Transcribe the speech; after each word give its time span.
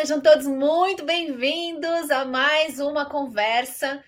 sejam 0.00 0.18
todos 0.18 0.46
muito 0.46 1.04
bem-vindos 1.04 2.10
a 2.10 2.24
mais 2.24 2.80
uma 2.80 3.04
conversa 3.04 4.02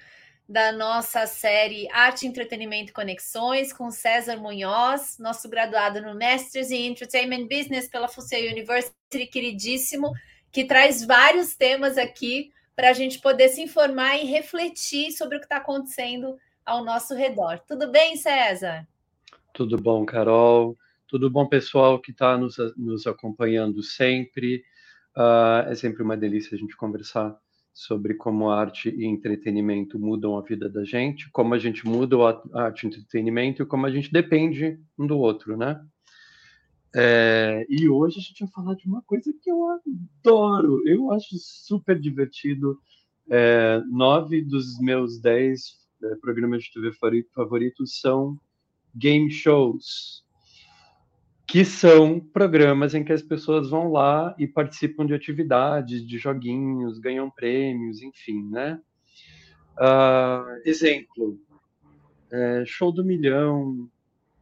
da 0.48 0.72
nossa 0.72 1.26
série 1.26 1.86
Arte, 1.92 2.26
Entretenimento 2.26 2.88
e 2.88 2.94
Conexões 2.94 3.74
com 3.74 3.90
César 3.90 4.38
Munhoz, 4.38 5.18
nosso 5.20 5.50
graduado 5.50 6.00
no 6.00 6.18
Masters 6.18 6.70
in 6.70 6.86
Entertainment 6.86 7.46
Business 7.46 7.88
pela 7.88 8.08
FUCE 8.08 8.48
University, 8.50 9.26
queridíssimo, 9.30 10.14
que 10.50 10.64
traz 10.64 11.04
vários 11.04 11.54
temas 11.54 11.98
aqui 11.98 12.50
para 12.74 12.88
a 12.88 12.94
gente 12.94 13.18
poder 13.18 13.50
se 13.50 13.60
informar 13.60 14.16
e 14.16 14.24
refletir 14.24 15.12
sobre 15.12 15.36
o 15.36 15.40
que 15.40 15.44
está 15.44 15.58
acontecendo 15.58 16.38
ao 16.64 16.82
nosso 16.82 17.14
redor. 17.14 17.60
Tudo 17.68 17.92
bem, 17.92 18.16
César? 18.16 18.88
Tudo 19.52 19.76
bom, 19.76 20.06
Carol. 20.06 20.74
Tudo 21.06 21.28
bom, 21.28 21.46
pessoal 21.46 22.00
que 22.00 22.12
está 22.12 22.38
nos, 22.38 22.56
nos 22.78 23.06
acompanhando 23.06 23.82
sempre. 23.82 24.64
Uh, 25.16 25.68
é 25.68 25.74
sempre 25.74 26.02
uma 26.02 26.16
delícia 26.16 26.54
a 26.54 26.58
gente 26.58 26.76
conversar 26.76 27.36
sobre 27.74 28.14
como 28.14 28.50
arte 28.50 28.90
e 28.90 29.04
entretenimento 29.06 29.98
mudam 29.98 30.36
a 30.36 30.42
vida 30.42 30.68
da 30.68 30.84
gente, 30.84 31.30
como 31.30 31.54
a 31.54 31.58
gente 31.58 31.86
muda 31.86 32.16
a 32.52 32.62
arte 32.64 32.84
e 32.84 32.86
entretenimento 32.86 33.62
e 33.62 33.66
como 33.66 33.86
a 33.86 33.90
gente 33.90 34.12
depende 34.12 34.78
um 34.98 35.06
do 35.06 35.18
outro, 35.18 35.56
né? 35.56 35.82
É, 36.94 37.64
e 37.70 37.88
hoje 37.88 38.18
a 38.18 38.22
gente 38.22 38.40
vai 38.40 38.52
falar 38.52 38.74
de 38.74 38.86
uma 38.86 39.00
coisa 39.02 39.32
que 39.42 39.50
eu 39.50 39.66
adoro, 39.70 40.86
eu 40.86 41.10
acho 41.10 41.36
super 41.38 41.98
divertido. 41.98 42.78
É, 43.30 43.80
nove 43.90 44.42
dos 44.42 44.78
meus 44.78 45.18
dez 45.18 45.78
é, 46.02 46.14
programas 46.16 46.64
de 46.64 46.72
TV 46.72 46.92
favoritos 47.34 48.00
são 48.00 48.38
game 48.94 49.30
shows 49.30 50.21
que 51.52 51.66
são 51.66 52.18
programas 52.18 52.94
em 52.94 53.04
que 53.04 53.12
as 53.12 53.20
pessoas 53.20 53.68
vão 53.68 53.92
lá 53.92 54.34
e 54.38 54.46
participam 54.46 55.04
de 55.04 55.12
atividades, 55.12 56.02
de 56.06 56.16
joguinhos, 56.16 56.98
ganham 56.98 57.30
prêmios, 57.30 58.00
enfim, 58.00 58.48
né? 58.48 58.80
Uh, 59.76 60.62
exemplo, 60.64 61.38
é, 62.30 62.64
Show 62.64 62.90
do 62.90 63.04
Milhão, 63.04 63.86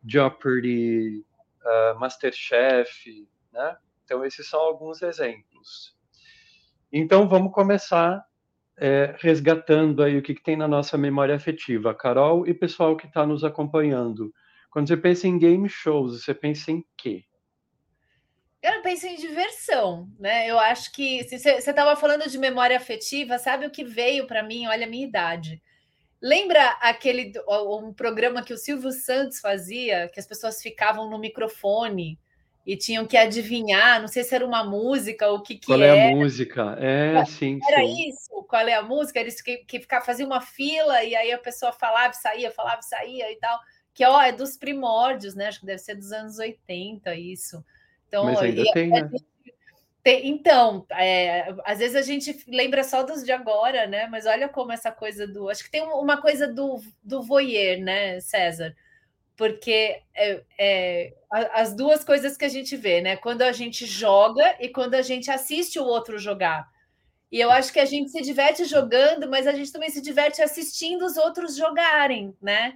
Jeopardy, 0.07 1.25
uh, 1.65 1.99
Masterchef, 1.99 3.27
né? 3.53 3.77
Então, 4.05 4.25
esses 4.25 4.49
são 4.49 4.61
alguns 4.61 5.03
exemplos. 5.03 5.97
Então, 6.93 7.29
vamos 7.29 7.53
começar 7.53 8.25
é, 8.77 9.17
resgatando 9.19 10.05
aí 10.05 10.17
o 10.17 10.23
que, 10.23 10.33
que 10.33 10.45
tem 10.45 10.57
na 10.57 10.69
nossa 10.69 10.97
memória 10.97 11.35
afetiva. 11.35 11.93
Carol 11.93 12.47
e 12.47 12.55
pessoal 12.55 12.97
que 12.97 13.09
está 13.09 13.27
nos 13.27 13.43
acompanhando. 13.43 14.33
Quando 14.71 14.87
você 14.87 14.97
pensa 14.97 15.27
em 15.27 15.37
game 15.37 15.69
shows, 15.69 16.23
você 16.23 16.33
pensa 16.33 16.71
em 16.71 16.85
quê? 16.97 17.25
Eu 18.63 18.83
penso 18.83 19.07
em 19.07 19.17
diversão, 19.17 20.09
né? 20.19 20.47
Eu 20.47 20.59
acho 20.59 20.93
que 20.93 21.25
se 21.25 21.39
você 21.39 21.55
estava 21.55 21.97
falando 21.97 22.29
de 22.29 22.39
memória 22.39 22.77
afetiva, 22.77 23.39
sabe 23.39 23.67
o 23.67 23.71
que 23.71 23.83
veio 23.83 24.27
para 24.27 24.43
mim? 24.43 24.67
Olha 24.67 24.87
a 24.87 24.89
minha 24.89 25.07
idade. 25.07 25.61
Lembra 26.23 26.63
aquele 26.83 27.33
um 27.49 27.93
programa 27.93 28.45
que 28.45 28.53
o 28.53 28.59
Silvio 28.59 28.93
Santos 28.93 29.41
fazia, 29.41 30.11
que 30.13 30.21
as 30.21 30.27
pessoas 30.27 30.61
ficavam 30.61 31.09
no 31.09 31.19
microfone 31.19 32.19
e 32.67 32.77
tinham 32.77 33.07
que 33.07 33.17
adivinhar, 33.17 33.99
não 33.99 34.07
sei 34.07 34.23
se 34.23 34.35
era 34.35 34.45
uma 34.45 34.63
música 34.63 35.27
ou 35.29 35.39
o 35.39 35.43
que 35.43 35.55
que 35.57 35.67
Qual 35.67 35.81
é 35.81 36.09
a 36.09 36.15
música? 36.15 36.77
É, 36.79 37.25
sim, 37.25 37.59
Era 37.67 37.79
sim. 37.79 38.11
isso? 38.11 38.45
Qual 38.47 38.69
é 38.69 38.75
a 38.75 38.83
música? 38.83 39.19
Eles 39.19 39.41
que, 39.41 39.65
que 39.65 39.81
ficar 39.81 40.03
fazia 40.03 40.27
uma 40.27 40.43
fila 40.43 41.03
e 41.03 41.17
aí 41.17 41.33
a 41.33 41.39
pessoa 41.39 41.73
falava 41.73 42.13
e 42.13 42.19
saía, 42.19 42.51
falava 42.51 42.81
e 42.81 42.87
saía 42.87 43.33
e 43.33 43.37
tal 43.37 43.59
que 44.01 44.05
ó, 44.07 44.19
é 44.19 44.33
dos 44.33 44.57
primórdios, 44.57 45.35
né? 45.35 45.49
Acho 45.49 45.61
que 45.61 45.67
deve 45.67 45.79
ser 45.79 45.95
dos 45.95 46.11
anos 46.11 46.39
80 46.39 47.15
isso. 47.17 47.63
Então, 48.09 48.25
Mas 48.25 48.39
ainda 48.39 48.63
e, 48.63 48.73
tem, 48.73 48.89
né? 48.89 49.11
Tem, 50.03 50.27
então, 50.27 50.87
é, 50.93 51.55
às 51.67 51.81
vezes 51.81 51.95
a 51.95 52.01
gente 52.01 52.43
lembra 52.49 52.83
só 52.83 53.03
dos 53.03 53.23
de 53.23 53.31
agora, 53.31 53.87
né? 53.87 54.07
Mas 54.07 54.25
olha 54.25 54.49
como 54.49 54.73
essa 54.73 54.91
coisa 54.91 55.27
do. 55.27 55.51
Acho 55.51 55.63
que 55.63 55.71
tem 55.71 55.83
uma 55.83 56.17
coisa 56.19 56.49
do, 56.49 56.83
do 57.03 57.23
voyeur, 57.23 57.79
né, 57.79 58.19
César? 58.21 58.75
Porque 59.37 60.01
é, 60.15 60.43
é, 60.59 61.15
as 61.31 61.75
duas 61.75 62.03
coisas 62.03 62.39
que 62.39 62.47
a 62.47 62.49
gente 62.49 62.79
vê, 62.79 63.03
né? 63.03 63.19
Quando 63.19 63.43
a 63.43 63.53
gente 63.53 63.85
joga 63.85 64.57
e 64.61 64.71
quando 64.71 64.95
a 64.95 65.03
gente 65.03 65.31
assiste 65.31 65.79
o 65.79 65.85
outro 65.85 66.19
jogar. 66.19 66.67
E 67.31 67.39
eu 67.39 67.51
acho 67.51 67.71
que 67.71 67.81
a 67.81 67.85
gente 67.85 68.11
se 68.11 68.23
diverte 68.23 68.65
jogando, 68.65 69.29
mas 69.29 69.47
a 69.47 69.53
gente 69.53 69.71
também 69.71 69.91
se 69.91 70.01
diverte 70.01 70.41
assistindo 70.41 71.05
os 71.05 71.19
outros 71.19 71.55
jogarem, 71.55 72.35
né? 72.41 72.73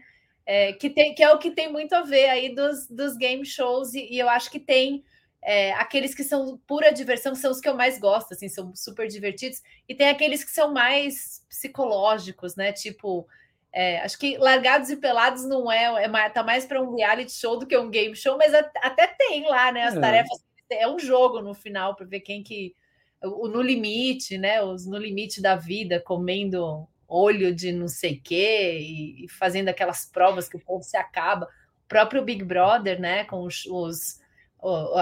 É, 0.46 0.72
que, 0.72 0.90
tem, 0.90 1.14
que 1.14 1.22
é 1.22 1.32
o 1.32 1.38
que 1.38 1.50
tem 1.50 1.70
muito 1.70 1.94
a 1.94 2.02
ver 2.02 2.28
aí 2.28 2.54
dos, 2.54 2.86
dos 2.88 3.16
game 3.16 3.44
shows, 3.44 3.94
e, 3.94 4.12
e 4.12 4.18
eu 4.18 4.28
acho 4.28 4.50
que 4.50 4.60
tem 4.60 5.04
é, 5.42 5.72
aqueles 5.74 6.14
que 6.14 6.24
são 6.24 6.58
pura 6.66 6.92
diversão, 6.92 7.32
que 7.32 7.38
são 7.38 7.50
os 7.50 7.60
que 7.60 7.68
eu 7.68 7.76
mais 7.76 7.98
gosto, 7.98 8.32
assim, 8.32 8.48
são 8.48 8.74
super 8.74 9.06
divertidos, 9.08 9.62
e 9.88 9.94
tem 9.94 10.08
aqueles 10.08 10.42
que 10.42 10.50
são 10.50 10.72
mais 10.72 11.44
psicológicos, 11.48 12.56
né? 12.56 12.72
Tipo, 12.72 13.26
é, 13.72 13.98
acho 14.00 14.18
que 14.18 14.38
Largados 14.38 14.88
e 14.88 14.96
Pelados 14.96 15.44
não 15.44 15.70
é, 15.70 16.04
é 16.04 16.28
tá 16.30 16.42
mais 16.42 16.64
para 16.64 16.80
um 16.80 16.94
reality 16.94 17.32
show 17.32 17.58
do 17.58 17.66
que 17.66 17.76
um 17.76 17.90
game 17.90 18.14
show, 18.14 18.38
mas 18.38 18.54
até 18.54 19.08
tem 19.18 19.46
lá, 19.48 19.72
né? 19.72 19.84
As 19.84 19.96
é. 19.96 20.00
tarefas, 20.00 20.44
é 20.70 20.88
um 20.88 20.98
jogo 20.98 21.42
no 21.42 21.54
final 21.54 21.94
para 21.94 22.06
ver 22.06 22.20
quem 22.20 22.42
que. 22.42 22.74
O 23.22 23.48
no 23.48 23.62
limite, 23.62 24.36
né? 24.36 24.62
Os 24.62 24.86
no 24.86 24.98
limite 24.98 25.40
da 25.40 25.56
vida, 25.56 25.98
comendo 25.98 26.86
olho 27.08 27.54
de 27.54 27.72
não 27.72 27.88
sei 27.88 28.16
quê 28.16 28.78
e, 28.80 29.28
fazendo 29.28 29.68
aquelas 29.68 30.06
provas 30.06 30.48
que 30.48 30.56
o 30.56 30.64
povo 30.64 30.82
se 30.82 30.96
acaba. 30.96 31.46
O 31.46 31.88
próprio 31.88 32.24
Big 32.24 32.44
Brother, 32.44 33.00
né, 33.00 33.24
com 33.24 33.42
os, 33.42 33.66
os 33.66 34.22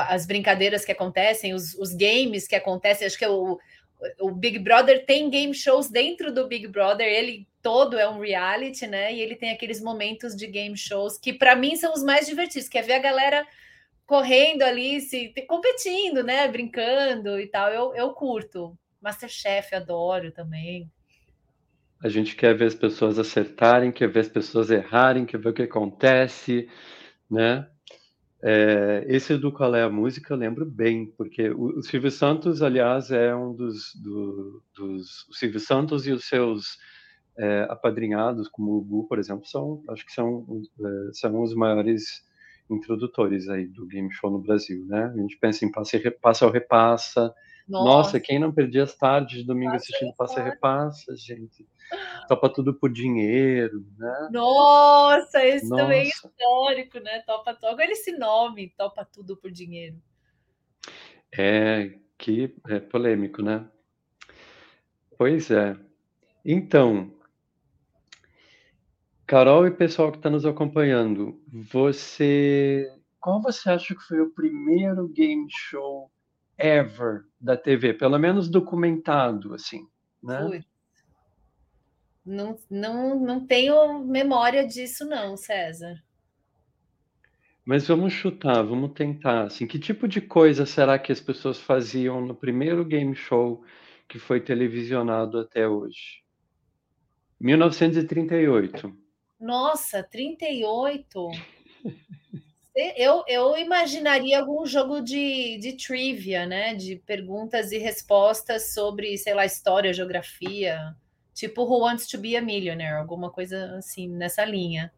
as 0.09 0.27
brincadeiras 0.27 0.85
que 0.85 0.91
acontecem, 0.91 1.55
os, 1.55 1.75
os, 1.75 1.95
games 1.95 2.49
que 2.49 2.57
acontecem, 2.57 3.07
acho 3.07 3.17
que 3.17 3.27
o, 3.27 3.61
o 4.21 4.33
Big 4.33 4.59
Brother 4.59 5.07
tem 5.07 5.31
game 5.31 5.55
shows 5.55 5.89
dentro 5.89 6.35
do 6.35 6.49
Big 6.49 6.67
Brother, 6.67 7.07
ele 7.07 7.47
todo 7.63 7.97
é 7.97 8.09
um 8.09 8.19
reality, 8.19 8.87
né? 8.89 9.15
E 9.15 9.21
ele 9.21 9.37
tem 9.37 9.53
aqueles 9.53 9.81
momentos 9.81 10.35
de 10.35 10.49
game 10.49 10.77
shows 10.77 11.17
que 11.17 11.33
para 11.33 11.55
mim 11.55 11.77
são 11.77 11.93
os 11.93 12.03
mais 12.03 12.27
divertidos, 12.27 12.69
que 12.69 12.77
é 12.77 12.83
ver 12.83 12.95
a 12.95 12.99
galera 12.99 13.47
correndo 14.05 14.63
ali, 14.63 15.01
se 15.01 15.33
competindo, 15.47 16.25
né? 16.25 16.49
Brincando 16.49 17.39
e 17.39 17.47
tal. 17.47 17.71
Eu, 17.71 17.95
eu 17.95 18.13
curto. 18.13 18.77
Masterchef, 19.01 19.75
adoro 19.75 20.33
também. 20.33 20.91
A 22.03 22.09
gente 22.09 22.35
quer 22.35 22.55
ver 22.57 22.67
as 22.67 22.75
pessoas 22.75 23.19
acertarem, 23.19 23.93
quer 23.93 24.09
ver 24.09 24.21
as 24.21 24.29
pessoas 24.29 24.71
errarem, 24.71 25.25
quer 25.25 25.39
ver 25.39 25.51
o 25.51 25.55
que 25.55 25.63
acontece, 25.63 26.69
né? 27.31 27.69
É, 28.43 29.05
esse 29.07 29.39
do 29.39 29.53
Qual 29.53 29.73
é 29.73 29.85
a 29.85 29.89
Música 29.89 30.35
eu 30.35 30.37
lembro 30.37 30.67
bem, 30.67 31.07
porque 31.17 31.51
o, 31.51 31.79
o 31.79 31.83
Silvio 31.83 32.11
Santos, 32.11 32.61
aliás, 32.61 33.13
é 33.13 33.33
um 33.35 33.55
dos, 33.55 33.95
do, 33.95 34.61
dos... 34.75 35.29
O 35.29 35.35
Silvio 35.35 35.61
Santos 35.61 36.05
e 36.09 36.11
os 36.11 36.25
seus 36.25 36.77
é, 37.39 37.69
apadrinhados, 37.71 38.49
como 38.49 38.73
o 38.73 38.83
Gu, 38.83 39.07
por 39.07 39.21
exemplo, 39.21 39.47
são, 39.47 39.83
acho 39.89 40.05
que 40.05 40.13
são, 40.13 40.45
é, 40.81 41.13
são 41.13 41.41
os 41.41 41.55
maiores 41.55 42.25
introdutores 42.69 43.49
aí 43.49 43.69
do 43.69 43.87
game 43.87 44.13
show 44.13 44.29
no 44.29 44.41
Brasil, 44.41 44.85
né? 44.87 45.05
A 45.15 45.17
gente 45.21 45.39
pensa 45.39 45.65
em 45.65 45.71
Passa, 45.71 45.99
Passa 46.21 46.47
ou 46.47 46.51
Repassa, 46.51 47.33
nossa. 47.69 47.85
Nossa, 47.85 48.21
quem 48.21 48.39
não 48.39 48.53
perdia 48.53 48.83
as 48.83 48.95
tardes 48.97 49.39
de 49.39 49.45
domingo 49.45 49.75
assistindo 49.75 50.15
Passa 50.15 50.41
e 50.41 50.45
Repassa, 50.45 51.17
gente. 51.17 51.67
Topa 52.29 52.49
tudo 52.49 52.75
por 52.75 52.91
dinheiro, 52.91 53.85
né? 53.99 54.29
Nossa, 54.33 55.45
esse 55.45 55.69
Nossa. 55.69 55.83
também 55.83 56.01
é 56.01 56.09
histórico, 56.09 56.99
né? 57.01 57.21
Topa 57.27 57.55
tudo. 57.55 57.67
Agora 57.67 57.91
esse 57.91 58.13
nome, 58.13 58.73
Topa 58.77 59.05
tudo 59.05 59.37
por 59.37 59.51
dinheiro. 59.51 59.97
É, 61.37 61.99
que 62.19 62.55
é 62.69 62.81
polêmico, 62.81 63.43
né? 63.43 63.69
Pois 65.17 65.51
é. 65.51 65.77
Então, 66.45 67.13
Carol 69.27 69.67
e 69.67 69.71
pessoal 69.71 70.11
que 70.11 70.19
está 70.19 70.29
nos 70.29 70.45
acompanhando, 70.45 71.41
você. 71.49 72.87
Qual 73.21 73.41
você 73.41 73.71
acha 73.71 73.95
que 73.95 74.03
foi 74.03 74.21
o 74.21 74.31
primeiro 74.31 75.09
game 75.09 75.47
show 75.49 76.11
ever 76.59 77.25
da 77.41 77.57
TV, 77.57 77.95
pelo 77.95 78.19
menos 78.19 78.49
documentado, 78.49 79.55
assim, 79.55 79.87
né? 80.23 80.63
Não, 82.25 82.57
não, 82.71 83.19
não 83.19 83.47
tenho 83.47 83.99
memória 84.05 84.67
disso, 84.67 85.05
não, 85.05 85.37
César. 85.37 86.03
Mas 87.65 87.87
vamos 87.87 88.13
chutar, 88.13 88.63
vamos 88.63 88.93
tentar. 88.93 89.45
Assim, 89.45 89.67
que 89.67 89.79
tipo 89.79 90.09
de 90.09 90.21
coisa 90.21 90.67
será 90.67 90.99
que 90.99 91.13
as 91.13 91.21
pessoas 91.21 91.59
faziam 91.59 92.21
no 92.21 92.35
primeiro 92.35 92.85
game 92.85 93.15
show 93.15 93.65
que 94.09 94.19
foi 94.19 94.41
televisionado 94.41 95.39
até 95.39 95.69
hoje? 95.69 96.23
1938. 97.41 98.97
Nossa, 99.41 100.03
38? 100.03 101.29
Eu, 102.75 103.23
eu 103.29 103.57
imaginaria 103.59 104.41
algum 104.41 104.65
jogo 104.65 105.03
de, 105.03 105.59
de 105.59 105.77
trivia, 105.77 106.47
né? 106.47 106.75
De 106.75 106.97
perguntas 106.97 107.71
e 107.71 107.79
respostas 107.79 108.73
sobre, 108.73 109.19
sei 109.19 109.35
lá, 109.35 109.45
história, 109.45 109.93
geografia, 109.93 110.97
tipo 111.35 111.65
Who 111.65 111.81
Wants 111.81 112.07
to 112.07 112.19
Be 112.19 112.35
a 112.35 112.41
Millionaire, 112.41 112.97
alguma 112.97 113.31
coisa 113.31 113.77
assim 113.77 114.09
nessa 114.09 114.45
linha. 114.45 114.91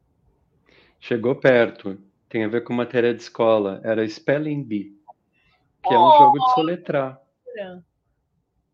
Chegou 1.01 1.35
perto. 1.35 2.01
Tem 2.29 2.45
a 2.45 2.49
ver 2.49 2.63
com 2.63 2.73
matéria 2.73 3.13
de 3.13 3.23
escola. 3.23 3.81
Era 3.85 4.09
Spelling 4.09 4.63
Bee, 4.63 4.97
que 5.83 5.93
oh, 5.93 5.95
é 5.95 5.99
um 5.99 6.19
jogo 6.19 6.39
de 6.39 6.55
soletrar. 6.55 7.21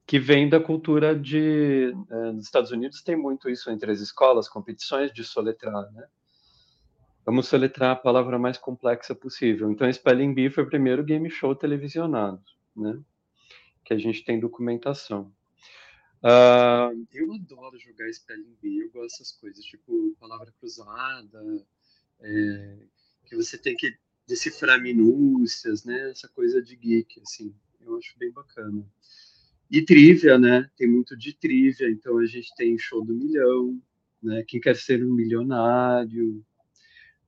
que 0.07 0.19
vem 0.19 0.49
da 0.49 0.61
cultura 0.61 1.15
de. 1.15 1.95
Eh, 2.11 2.33
nos 2.33 2.45
Estados 2.45 2.71
Unidos 2.71 3.03
tem 3.03 3.17
muito 3.17 3.49
isso 3.49 3.71
entre 3.71 3.93
as 3.93 4.01
escolas, 4.01 4.49
competições 4.49 5.13
de 5.13 5.23
soletrar, 5.23 5.91
né? 5.93 6.05
Vamos 7.25 7.49
soletrar 7.49 7.93
a 7.93 7.97
palavra 7.97 8.39
mais 8.39 8.57
complexa 8.57 9.15
possível. 9.15 9.71
Então, 9.71 9.91
Spelling 9.93 10.35
Bee 10.35 10.51
foi 10.51 10.65
o 10.65 10.69
primeiro 10.69 11.05
game 11.05 11.31
show 11.31 11.55
televisionado, 11.55 12.43
né? 12.75 12.99
Que 13.85 13.95
a 13.95 13.99
gente 13.99 14.25
tem 14.25 14.41
documentação. 14.41 15.33
Uh, 16.23 17.07
eu 17.13 17.33
adoro 17.33 17.79
jogar 17.79 18.13
Spelling 18.13 18.57
Bee, 18.61 18.81
eu 18.81 18.91
gosto 18.91 19.19
dessas 19.19 19.33
coisas, 19.33 19.65
tipo 19.65 20.15
palavra 20.21 20.53
cruzada, 20.59 21.67
é, 22.21 22.79
que 23.25 23.35
você 23.35 23.57
tem 23.57 23.75
que 23.75 23.97
decifrar 24.27 24.81
minúcias, 24.81 25.85
né? 25.85 26.11
Essa 26.11 26.29
coisa 26.29 26.63
de 26.63 26.77
geek, 26.77 27.21
assim, 27.21 27.55
eu 27.81 27.97
acho 27.97 28.19
bem 28.19 28.31
bacana. 28.31 28.87
E 29.71 29.83
trivia, 29.83 30.39
né? 30.39 30.71
Tem 30.77 30.89
muito 30.89 31.17
de 31.17 31.33
trivia, 31.33 31.89
então 31.89 32.19
a 32.19 32.27
gente 32.27 32.55
tem 32.55 32.79
show 32.79 33.05
do 33.05 33.15
milhão, 33.15 33.81
né? 34.23 34.45
Quem 34.47 34.61
quer 34.61 34.77
ser 34.77 35.05
um 35.05 35.13
milionário, 35.13 36.45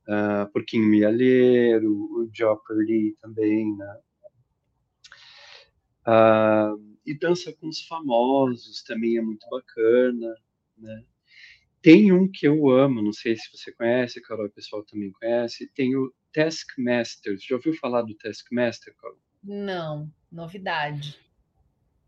uh, 0.08 0.50
Porquinho 0.52 0.86
Mialheiro, 0.86 1.90
o 1.90 2.30
Jeopardy 2.32 3.16
também, 3.20 3.76
né? 3.76 3.98
Uh, 6.06 6.96
e 7.06 7.14
dança 7.14 7.52
com 7.52 7.68
os 7.68 7.80
famosos 7.86 8.82
também 8.82 9.16
é 9.16 9.22
muito 9.22 9.46
bacana, 9.48 10.34
né? 10.76 11.04
Tem 11.80 12.12
um 12.12 12.30
que 12.30 12.46
eu 12.46 12.70
amo, 12.70 13.02
não 13.02 13.12
sei 13.12 13.36
se 13.36 13.50
você 13.52 13.72
conhece, 13.72 14.20
Carol, 14.22 14.46
o 14.46 14.50
pessoal 14.50 14.84
também 14.84 15.10
conhece, 15.10 15.68
tem 15.74 15.96
o 15.96 16.12
Taskmasters. 16.32 17.42
Já 17.42 17.56
ouviu 17.56 17.74
falar 17.74 18.02
do 18.02 18.14
Taskmaster, 18.14 18.94
Carol? 18.96 19.18
Não, 19.42 20.08
novidade. 20.30 21.18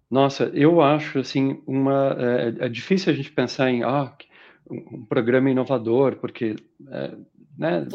Nossa, 0.09 0.45
eu 0.55 0.81
acho 0.81 1.19
assim 1.19 1.61
uma 1.67 2.17
é, 2.19 2.67
é 2.67 2.69
difícil 2.69 3.13
a 3.13 3.17
gente 3.17 3.33
pensar 3.33 3.69
em 3.69 3.83
ah, 3.83 4.17
um 4.71 5.05
programa 5.05 5.51
inovador, 5.51 6.17
porque 6.17 6.55
é, 6.89 7.17
né, 7.57 7.87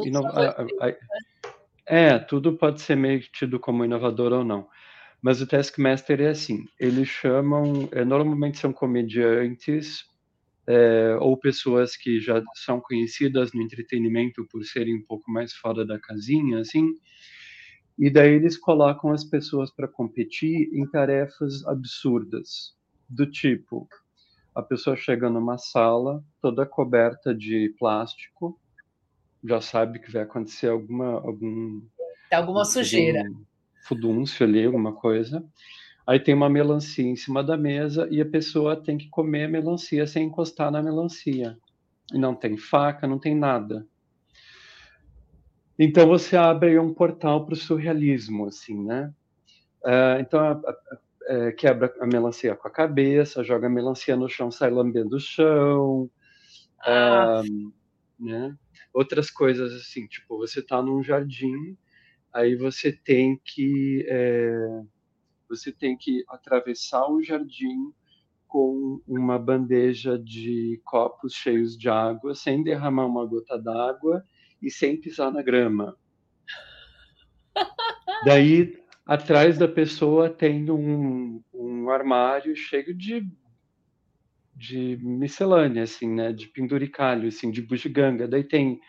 é, 1.85 2.19
tudo 2.19 2.57
pode 2.57 2.81
ser 2.81 2.95
meio 2.95 3.19
tido 3.31 3.59
como 3.59 3.83
inovador 3.83 4.31
ou 4.31 4.43
não. 4.43 4.67
Mas 5.21 5.41
o 5.41 5.47
Taskmaster 5.47 6.21
é 6.21 6.29
assim, 6.29 6.65
eles 6.79 7.09
chamam, 7.09 7.89
é, 7.91 8.05
normalmente 8.05 8.57
são 8.57 8.71
comediantes 8.71 10.05
é, 10.65 11.17
ou 11.19 11.35
pessoas 11.35 11.97
que 11.97 12.19
já 12.19 12.41
são 12.53 12.79
conhecidas 12.79 13.51
no 13.51 13.61
entretenimento 13.61 14.45
por 14.51 14.63
serem 14.63 14.95
um 14.95 15.01
pouco 15.01 15.29
mais 15.29 15.51
fora 15.51 15.85
da 15.85 15.99
casinha, 15.99 16.59
assim, 16.59 16.93
e 17.97 18.09
daí 18.09 18.33
eles 18.33 18.55
colocam 18.55 19.11
as 19.11 19.25
pessoas 19.25 19.71
para 19.71 19.87
competir 19.87 20.69
em 20.71 20.87
tarefas 20.89 21.65
absurdas, 21.65 22.73
do 23.09 23.29
tipo, 23.29 23.89
a 24.55 24.61
pessoa 24.61 24.95
chega 24.95 25.29
numa 25.29 25.57
sala 25.57 26.23
toda 26.41 26.65
coberta 26.65 27.35
de 27.35 27.75
plástico, 27.77 28.57
já 29.43 29.61
sabe 29.61 29.99
que 29.99 30.11
vai 30.11 30.23
acontecer 30.23 30.67
alguma 30.67 31.13
algum 31.21 31.81
alguma 32.31 32.65
sujeira, 32.65 33.19
algum 33.19 33.43
fudúncio 33.83 34.45
ali, 34.45 34.65
alguma 34.65 34.93
coisa. 34.93 35.43
Aí 36.05 36.19
tem 36.19 36.33
uma 36.33 36.49
melancia 36.49 37.05
em 37.05 37.15
cima 37.15 37.43
da 37.43 37.55
mesa 37.55 38.07
e 38.09 38.19
a 38.19 38.25
pessoa 38.25 38.75
tem 38.75 38.97
que 38.97 39.09
comer 39.09 39.45
a 39.45 39.49
melancia 39.49 40.07
sem 40.07 40.25
encostar 40.25 40.71
na 40.71 40.81
melancia. 40.81 41.57
E 42.11 42.17
não 42.17 42.33
tem 42.33 42.57
faca, 42.57 43.07
não 43.07 43.19
tem 43.19 43.35
nada. 43.35 43.85
Então 45.77 46.07
você 46.07 46.35
abre 46.35 46.77
um 46.79 46.93
portal 46.93 47.45
para 47.45 47.53
o 47.53 47.57
surrealismo, 47.57 48.47
assim, 48.47 48.83
né? 48.83 49.13
Uh, 49.83 50.19
então 50.19 50.39
a, 50.39 50.51
a, 50.51 50.97
é, 51.27 51.51
quebra 51.51 51.93
a 52.01 52.07
melancia 52.07 52.55
com 52.55 52.67
a 52.67 52.71
cabeça, 52.71 53.43
joga 53.43 53.67
a 53.67 53.69
melancia 53.69 54.15
no 54.15 54.27
chão, 54.27 54.49
sai 54.49 54.71
lambendo 54.71 55.15
o 55.15 55.19
chão, 55.19 56.09
ah. 56.83 57.43
uh, 57.45 57.73
né? 58.19 58.57
Outras 58.99 59.31
coisas 59.31 59.71
assim, 59.71 60.07
tipo 60.07 60.37
você 60.37 60.59
está 60.59 60.81
num 60.81 61.01
jardim, 61.01 61.77
aí 62.33 62.57
você 62.57 62.91
tem 62.91 63.39
que 63.45 64.05
é, 64.09 64.81
você 65.47 65.71
tem 65.71 65.95
que 65.95 66.21
atravessar 66.27 67.09
o 67.09 67.23
jardim 67.23 67.93
com 68.45 69.01
uma 69.07 69.39
bandeja 69.39 70.19
de 70.19 70.81
copos 70.83 71.33
cheios 71.33 71.77
de 71.77 71.87
água, 71.87 72.35
sem 72.35 72.61
derramar 72.61 73.05
uma 73.05 73.25
gota 73.25 73.57
d'água 73.57 74.21
e 74.61 74.69
sem 74.69 74.99
pisar 74.99 75.31
na 75.31 75.41
grama. 75.41 75.95
Daí, 78.25 78.83
atrás 79.05 79.57
da 79.57 79.67
pessoa 79.69 80.29
tem 80.29 80.69
um, 80.69 81.41
um 81.53 81.89
armário 81.89 82.53
cheio 82.53 82.93
de, 82.93 83.25
de 84.59 84.97
miscelânea, 85.01 85.83
assim, 85.83 86.13
né? 86.13 86.33
De 86.33 86.47
penduricalho, 86.47 87.29
assim, 87.29 87.49
de 87.49 87.61
bugiganga. 87.61 88.27
Daí 88.27 88.43
tem 88.43 88.79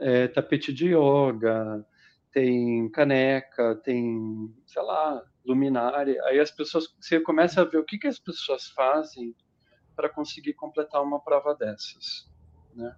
é, 0.00 0.26
tapete 0.26 0.72
de 0.72 0.94
yoga, 0.94 1.84
tem 2.32 2.90
caneca, 2.90 3.76
tem, 3.84 4.52
sei 4.66 4.82
lá, 4.82 5.22
luminária. 5.44 6.20
Aí 6.24 6.40
as 6.40 6.50
pessoas, 6.50 6.84
você 6.98 7.20
começa 7.20 7.60
a 7.60 7.64
ver 7.64 7.78
o 7.78 7.84
que, 7.84 7.98
que 7.98 8.06
as 8.06 8.18
pessoas 8.18 8.68
fazem 8.70 9.34
para 9.94 10.08
conseguir 10.08 10.54
completar 10.54 11.02
uma 11.02 11.20
prova 11.20 11.54
dessas, 11.54 12.30
né? 12.74 12.96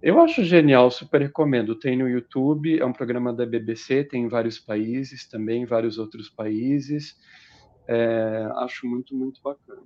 Eu 0.00 0.20
acho 0.20 0.44
genial, 0.44 0.90
super 0.90 1.20
recomendo. 1.22 1.78
Tem 1.78 1.96
no 1.96 2.08
YouTube, 2.08 2.78
é 2.78 2.84
um 2.84 2.92
programa 2.92 3.32
da 3.32 3.46
BBC, 3.46 4.04
tem 4.04 4.24
em 4.24 4.28
vários 4.28 4.58
países 4.58 5.26
também, 5.26 5.64
vários 5.64 5.98
outros 5.98 6.28
países. 6.28 7.16
É, 7.88 8.48
acho 8.56 8.86
muito, 8.86 9.16
muito 9.16 9.40
bacana. 9.42 9.82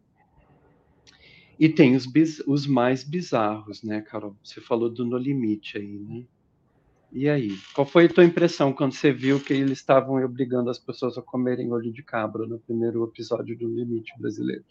E 1.59 1.69
tem 1.69 1.97
os, 1.97 2.07
os 2.47 2.67
mais 2.67 3.03
bizarros, 3.03 3.83
né, 3.83 4.01
Carol? 4.01 4.37
Você 4.43 4.61
falou 4.61 4.89
do 4.89 5.05
No 5.05 5.19
Limite 5.19 5.79
aí, 5.79 5.99
né? 5.99 6.25
E 7.11 7.29
aí, 7.29 7.57
qual 7.75 7.87
foi 7.87 8.05
a 8.05 8.09
tua 8.13 8.25
impressão 8.25 8.73
quando 8.73 8.93
você 8.93 9.11
viu 9.11 9.41
que 9.41 9.55
eles 9.55 9.79
estavam 9.79 10.23
obrigando 10.23 10.69
as 10.69 10.79
pessoas 10.79 11.17
a 11.17 11.23
comerem 11.23 11.73
olho 11.73 11.91
de 11.91 12.03
cabra 12.03 12.47
no 12.47 12.59
primeiro 12.59 13.03
episódio 13.05 13.57
do 13.57 13.67
Limite 13.67 14.13
Brasileiro? 14.19 14.65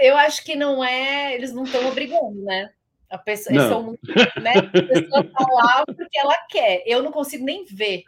Eu 0.00 0.16
acho 0.16 0.42
que 0.44 0.56
não 0.56 0.82
é, 0.82 1.34
eles 1.34 1.52
não 1.52 1.64
estão 1.64 1.86
obrigando, 1.88 2.42
né? 2.42 2.70
A 3.10 3.18
pessoa, 3.18 3.54
não. 3.54 3.68
São, 3.68 3.98
né? 4.42 4.54
a 4.56 4.62
pessoa 4.62 5.20
está 5.20 5.46
lá 5.52 5.84
porque 5.86 6.18
ela 6.18 6.34
quer. 6.48 6.82
Eu 6.86 7.02
não 7.02 7.12
consigo 7.12 7.44
nem 7.44 7.64
ver. 7.64 8.04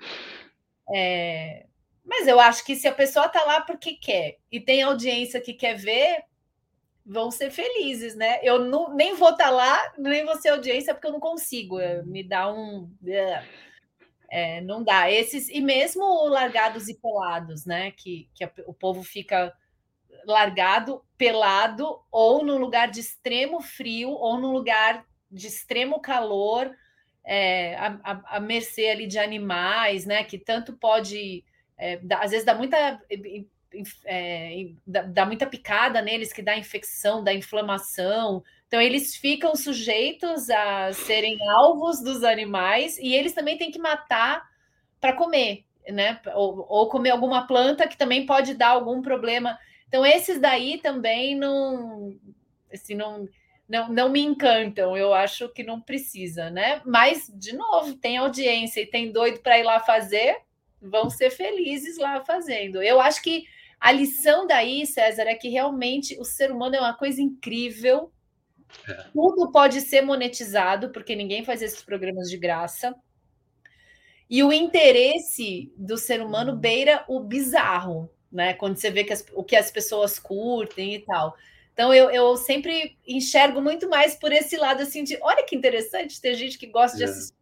É... 0.92 1.66
Mas 2.04 2.26
eu 2.26 2.40
acho 2.40 2.64
que 2.64 2.74
se 2.74 2.88
a 2.88 2.92
pessoa 2.92 3.26
está 3.26 3.44
lá 3.44 3.60
porque 3.60 3.94
quer 3.94 4.38
e 4.50 4.60
tem 4.60 4.82
audiência 4.82 5.40
que 5.40 5.52
quer 5.52 5.74
ver, 5.76 6.24
vão 7.06 7.30
ser 7.30 7.50
felizes, 7.50 8.16
né? 8.16 8.40
Eu 8.42 8.58
não, 8.58 8.92
nem 8.94 9.14
vou 9.14 9.30
estar 9.30 9.44
tá 9.44 9.50
lá, 9.50 9.92
nem 9.96 10.24
vou 10.24 10.36
ser 10.36 10.48
audiência, 10.48 10.92
porque 10.92 11.06
eu 11.06 11.12
não 11.12 11.20
consigo. 11.20 11.78
É, 11.78 12.02
me 12.02 12.22
dá 12.24 12.52
um. 12.52 12.90
É, 13.06 13.44
é, 14.28 14.60
não 14.62 14.82
dá. 14.82 15.10
Esses, 15.10 15.48
e 15.48 15.60
mesmo 15.60 16.26
largados 16.28 16.88
e 16.88 16.94
pelados, 16.94 17.64
né? 17.64 17.92
Que, 17.92 18.28
que 18.34 18.44
o 18.66 18.74
povo 18.74 19.04
fica 19.04 19.54
largado, 20.26 21.04
pelado, 21.16 22.00
ou 22.10 22.44
num 22.44 22.58
lugar 22.58 22.90
de 22.90 23.00
extremo 23.00 23.60
frio, 23.60 24.10
ou 24.10 24.38
num 24.38 24.50
lugar 24.50 25.06
de 25.30 25.46
extremo 25.46 26.00
calor, 26.00 26.74
é, 27.24 27.76
a, 27.76 28.00
a, 28.02 28.36
a 28.36 28.40
mercê 28.40 28.88
ali 28.88 29.06
de 29.06 29.18
animais, 29.18 30.04
né? 30.04 30.24
Que 30.24 30.38
tanto 30.38 30.76
pode. 30.76 31.44
É, 31.78 32.00
às 32.18 32.30
vezes 32.32 32.44
dá 32.44 32.54
muita 32.54 33.00
é, 34.04 34.68
dá, 34.86 35.26
muita 35.26 35.46
picada 35.46 36.02
neles, 36.02 36.32
que 36.32 36.42
dá 36.42 36.56
infecção, 36.56 37.22
dá 37.22 37.32
inflamação. 37.32 38.42
Então, 38.66 38.80
eles 38.80 39.14
ficam 39.16 39.54
sujeitos 39.54 40.50
a 40.50 40.92
serem 40.92 41.38
alvos 41.50 42.02
dos 42.02 42.24
animais 42.24 42.98
e 42.98 43.14
eles 43.14 43.32
também 43.32 43.56
têm 43.56 43.70
que 43.70 43.78
matar 43.78 44.42
para 45.00 45.12
comer, 45.12 45.64
né? 45.88 46.20
Ou, 46.34 46.66
ou, 46.68 46.88
comer 46.88 47.10
alguma 47.10 47.46
planta 47.46 47.88
que 47.88 47.96
também 47.96 48.26
pode 48.26 48.54
dar 48.54 48.68
algum 48.68 49.02
problema. 49.02 49.58
Então, 49.88 50.04
esses 50.04 50.40
daí 50.40 50.78
também 50.78 51.34
não. 51.34 52.16
Assim, 52.72 52.94
não 52.94 53.28
não, 53.68 53.88
não 53.88 54.08
me 54.08 54.20
encantam, 54.20 54.96
eu 54.96 55.12
acho 55.12 55.48
que 55.48 55.64
não 55.64 55.80
precisa, 55.80 56.50
né? 56.50 56.80
Mas, 56.84 57.30
de 57.34 57.52
novo, 57.52 57.94
tem 57.94 58.16
audiência 58.16 58.80
e 58.80 58.86
tem 58.86 59.10
doido 59.10 59.40
para 59.40 59.58
ir 59.58 59.64
lá 59.64 59.80
fazer, 59.80 60.38
vão 60.80 61.10
ser 61.10 61.30
felizes 61.30 61.98
lá 61.98 62.24
fazendo. 62.24 62.82
Eu 62.82 63.00
acho 63.00 63.20
que 63.22 63.44
a 63.80 63.92
lição 63.92 64.46
daí, 64.46 64.86
César, 64.86 65.22
é 65.22 65.34
que 65.34 65.48
realmente 65.48 66.18
o 66.18 66.24
ser 66.24 66.50
humano 66.50 66.76
é 66.76 66.80
uma 66.80 66.96
coisa 66.96 67.20
incrível. 67.20 68.12
É. 68.88 69.04
Tudo 69.12 69.50
pode 69.52 69.80
ser 69.80 70.02
monetizado, 70.02 70.90
porque 70.90 71.14
ninguém 71.14 71.44
faz 71.44 71.62
esses 71.62 71.82
programas 71.82 72.28
de 72.28 72.36
graça. 72.36 72.94
E 74.28 74.42
o 74.42 74.52
interesse 74.52 75.72
do 75.76 75.96
ser 75.96 76.20
humano 76.20 76.52
uhum. 76.52 76.58
beira 76.58 77.04
o 77.08 77.20
bizarro, 77.20 78.10
né? 78.30 78.54
Quando 78.54 78.76
você 78.76 78.90
vê 78.90 79.04
que 79.04 79.12
as, 79.12 79.24
o 79.34 79.44
que 79.44 79.54
as 79.54 79.70
pessoas 79.70 80.18
curtem 80.18 80.94
e 80.94 80.98
tal. 81.00 81.36
Então 81.72 81.92
eu, 81.94 82.10
eu 82.10 82.36
sempre 82.36 82.98
enxergo 83.06 83.60
muito 83.60 83.88
mais 83.88 84.14
por 84.14 84.32
esse 84.32 84.56
lado 84.56 84.82
assim 84.82 85.04
de 85.04 85.18
olha 85.22 85.44
que 85.44 85.54
interessante 85.54 86.20
ter 86.20 86.34
gente 86.34 86.58
que 86.58 86.66
gosta 86.66 86.96
é. 86.96 86.98
de 86.98 87.04
assistir 87.04 87.36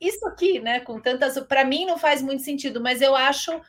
isso 0.00 0.26
aqui, 0.26 0.60
né? 0.60 0.80
Com 0.80 1.00
tantas. 1.00 1.38
Para 1.40 1.64
mim 1.64 1.84
não 1.84 1.98
faz 1.98 2.22
muito 2.22 2.42
sentido, 2.42 2.80
mas 2.80 3.02
eu 3.02 3.14
acho 3.14 3.60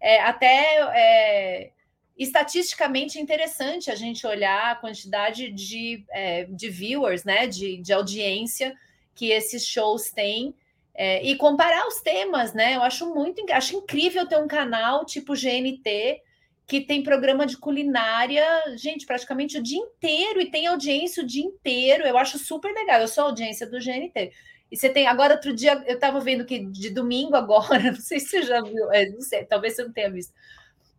é, 0.00 0.20
até 0.20 0.78
é, 0.94 1.70
estatisticamente 2.16 3.20
interessante 3.20 3.90
a 3.90 3.94
gente 3.94 4.26
olhar 4.26 4.72
a 4.72 4.74
quantidade 4.76 5.50
de, 5.50 6.04
é, 6.10 6.44
de 6.44 6.68
viewers, 6.68 7.24
né, 7.24 7.46
de, 7.46 7.78
de 7.78 7.92
audiência 7.92 8.74
que 9.14 9.30
esses 9.30 9.66
shows 9.66 10.10
têm 10.10 10.54
é, 10.94 11.22
e 11.22 11.36
comparar 11.36 11.86
os 11.86 12.00
temas, 12.00 12.54
né? 12.54 12.74
Eu 12.74 12.82
acho 12.82 13.14
muito 13.14 13.44
acho 13.52 13.76
incrível 13.76 14.26
ter 14.26 14.38
um 14.38 14.48
canal 14.48 15.04
tipo 15.04 15.34
GNT 15.34 16.22
que 16.66 16.80
tem 16.80 17.02
programa 17.02 17.46
de 17.46 17.56
culinária, 17.56 18.44
gente, 18.76 19.06
praticamente 19.06 19.58
o 19.58 19.62
dia 19.62 19.78
inteiro 19.78 20.40
e 20.40 20.50
tem 20.50 20.66
audiência 20.66 21.22
o 21.22 21.26
dia 21.26 21.44
inteiro. 21.44 22.04
Eu 22.04 22.18
acho 22.18 22.38
super 22.38 22.72
legal. 22.72 23.00
Eu 23.00 23.08
sou 23.08 23.24
audiência 23.24 23.66
do 23.66 23.78
GNT. 23.78 24.32
E 24.70 24.76
você 24.76 24.88
tem 24.88 25.06
agora 25.06 25.34
outro 25.34 25.54
dia 25.54 25.80
eu 25.86 25.94
estava 25.94 26.18
vendo 26.18 26.44
que 26.44 26.58
de 26.58 26.90
domingo 26.90 27.36
agora, 27.36 27.78
não 27.92 28.00
sei 28.00 28.18
se 28.18 28.28
você 28.28 28.42
já 28.42 28.60
viu, 28.60 28.92
é, 28.92 29.08
não 29.10 29.20
sei, 29.20 29.44
talvez 29.44 29.76
você 29.76 29.84
não 29.84 29.92
tenha 29.92 30.10
visto. 30.10 30.34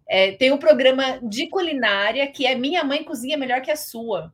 É, 0.08 0.32
tem 0.32 0.54
um 0.54 0.58
programa 0.58 1.20
de 1.22 1.48
culinária 1.50 2.26
que 2.32 2.46
é 2.46 2.56
Minha 2.56 2.84
Mãe 2.84 3.04
Cozinha 3.04 3.38
Melhor 3.38 3.62
que 3.62 3.70
a 3.70 3.76
Sua. 3.76 4.34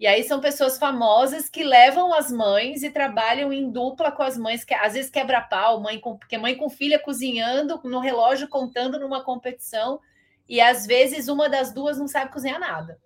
E 0.00 0.06
aí 0.06 0.24
são 0.24 0.40
pessoas 0.40 0.78
famosas 0.78 1.48
que 1.48 1.62
levam 1.62 2.12
as 2.14 2.32
mães 2.32 2.82
e 2.82 2.90
trabalham 2.90 3.52
em 3.52 3.70
dupla 3.70 4.10
com 4.10 4.22
as 4.22 4.36
mães, 4.36 4.64
que 4.64 4.74
às 4.74 4.94
vezes 4.94 5.10
quebra 5.10 5.40
pau, 5.40 5.80
mãe 5.80 6.00
com, 6.00 6.18
mãe 6.40 6.56
com 6.56 6.68
filha 6.68 6.98
cozinhando 6.98 7.78
no 7.84 8.00
relógio, 8.00 8.48
contando 8.48 8.98
numa 8.98 9.22
competição, 9.22 10.00
e 10.48 10.60
às 10.60 10.86
vezes 10.86 11.28
uma 11.28 11.48
das 11.48 11.72
duas 11.72 11.98
não 11.98 12.08
sabe 12.08 12.32
cozinhar 12.32 12.58
nada. 12.58 12.98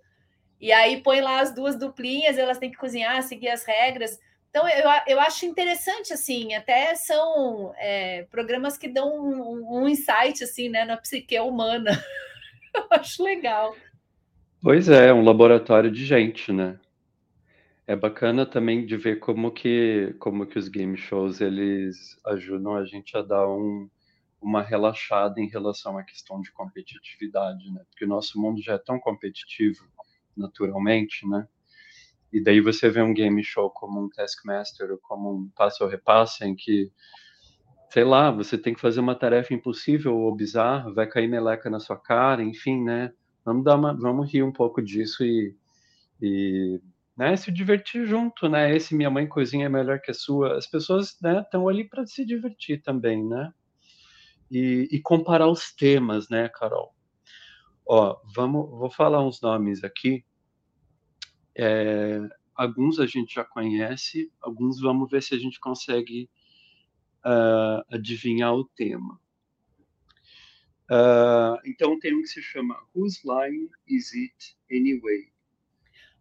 E 0.61 0.73
aí 0.73 1.03
põe 1.03 1.21
lá 1.21 1.41
as 1.41 1.55
duas 1.55 1.79
duplinhas, 1.79 2.39
elas 2.39 2.59
têm 2.59 2.71
que 2.71 2.79
cozinhar, 2.79 3.23
seguir 3.23 3.49
as 3.49 3.65
regras. 3.65 4.19
Então, 4.51 4.67
eu, 4.69 4.89
eu 5.07 5.21
acho 5.21 5.45
interessante, 5.45 6.15
assim, 6.15 6.55
até 6.55 6.95
são 6.95 7.75
é, 7.77 8.23
programas 8.31 8.79
que 8.79 8.89
dão 8.89 9.15
um, 9.15 9.83
um, 9.83 9.89
insight, 9.89 10.43
assim, 10.43 10.71
né, 10.71 10.85
na 10.87 10.97
psique 10.97 11.39
humana. 11.39 11.91
eu 12.75 12.87
acho 12.91 13.23
legal. 13.23 13.77
Pois 14.63 14.89
é, 14.89 15.13
um 15.13 15.23
laboratório 15.23 15.91
de 15.91 16.07
gente, 16.07 16.53
né? 16.53 16.79
É 17.87 17.95
bacana 17.95 18.47
também 18.47 18.87
de 18.87 18.97
ver 18.97 19.17
como 19.17 19.53
que, 19.53 20.17
como 20.19 20.47
que 20.47 20.59
os 20.59 20.69
game 20.69 20.97
shows, 20.97 21.41
eles 21.43 22.19
ajudam 22.25 22.75
a 22.75 22.85
gente 22.85 23.17
a 23.17 23.21
dar 23.21 23.47
um, 23.47 23.89
uma 24.47 24.63
relaxada 24.63 25.41
em 25.41 25.49
relação 25.49 25.99
à 25.99 26.05
questão 26.05 26.41
de 26.41 26.53
competitividade, 26.53 27.69
né? 27.73 27.83
Porque 27.91 28.05
o 28.05 28.09
nosso 28.09 28.41
mundo 28.41 28.63
já 28.63 28.75
é 28.75 28.79
tão 28.79 29.01
competitivo 29.01 29.85
naturalmente, 30.37 31.27
né? 31.27 31.49
E 32.33 32.41
daí 32.41 32.61
você 32.61 32.89
vê 32.89 33.03
um 33.03 33.13
game 33.13 33.43
show 33.43 33.69
como 33.69 34.01
um 34.01 34.09
Taskmaster 34.09 34.93
ou 34.93 34.99
como 34.99 35.35
um 35.35 35.51
passo 35.51 35.83
ou 35.83 35.91
repasse 35.91 36.45
em 36.45 36.55
que, 36.55 36.93
sei 37.91 38.05
lá, 38.05 38.31
você 38.31 38.57
tem 38.57 38.73
que 38.73 38.81
fazer 38.81 39.01
uma 39.01 39.17
tarefa 39.17 39.53
impossível 39.53 40.17
ou 40.17 40.33
bizarra, 40.33 40.93
vai 40.95 41.09
cair 41.09 41.27
meleca 41.27 41.69
na 41.69 41.81
sua 41.81 41.97
cara, 41.97 42.41
enfim, 42.41 42.85
né? 42.85 43.13
Vamos 43.45 43.65
dar 43.65 43.75
uma, 43.75 43.95
vamos 43.95 44.33
rir 44.33 44.45
um 44.45 44.53
pouco 44.53 44.81
disso 44.81 45.25
e, 45.25 45.57
e 46.23 46.81
né, 47.17 47.35
se 47.37 47.51
divertir 47.51 48.07
junto, 48.07 48.49
né? 48.49 48.77
Esse 48.77 48.95
minha 48.95 49.11
mãe 49.11 49.27
cozinha 49.27 49.67
é 49.67 49.69
melhor 49.69 50.01
que 50.01 50.13
a 50.13 50.15
sua. 50.15 50.57
As 50.57 50.69
pessoas, 50.69 51.17
né, 51.21 51.41
estão 51.41 51.69
ali 51.69 51.83
para 51.83 52.07
se 52.07 52.25
divertir 52.25 52.81
também, 52.81 53.27
né? 53.27 53.53
E, 54.51 54.89
e 54.91 55.01
comparar 55.01 55.49
os 55.49 55.73
temas, 55.73 56.29
né, 56.29 56.49
Carol? 56.49 56.95
Ó, 57.85 58.21
vamos, 58.35 58.71
vou 58.71 58.91
falar 58.91 59.25
uns 59.25 59.41
nomes 59.41 59.83
aqui 59.83 60.25
é, 61.59 62.21
alguns 62.55 63.01
a 63.01 63.07
gente 63.07 63.35
já 63.35 63.45
conhece, 63.45 64.31
alguns 64.41 64.79
vamos 64.81 65.11
ver 65.11 65.23
se 65.23 65.35
a 65.35 65.39
gente 65.39 65.59
consegue 65.59 66.29
uh, 67.25 67.83
adivinhar 67.91 68.55
o 68.55 68.65
tema. 68.65 69.19
Uh, 70.89 71.59
então 71.65 71.99
tem 71.99 72.15
um 72.15 72.23
que 72.23 72.29
se 72.29 72.43
chama 72.43 72.79
Whose 72.95 73.21
Line 73.25 73.71
Is 73.89 74.13
It 74.13 74.57
Anyway? 74.71 75.33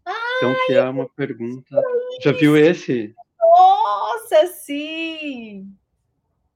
Ai, 0.05 0.37
então 0.37 0.55
que 0.65 0.73
é 0.73 0.83
uma 0.83 1.09
pergunta. 1.09 1.81
Já 2.23 2.31
viu 2.31 2.57
esse? 2.57 3.13
Nossa, 3.39 4.47
sim! 4.47 5.75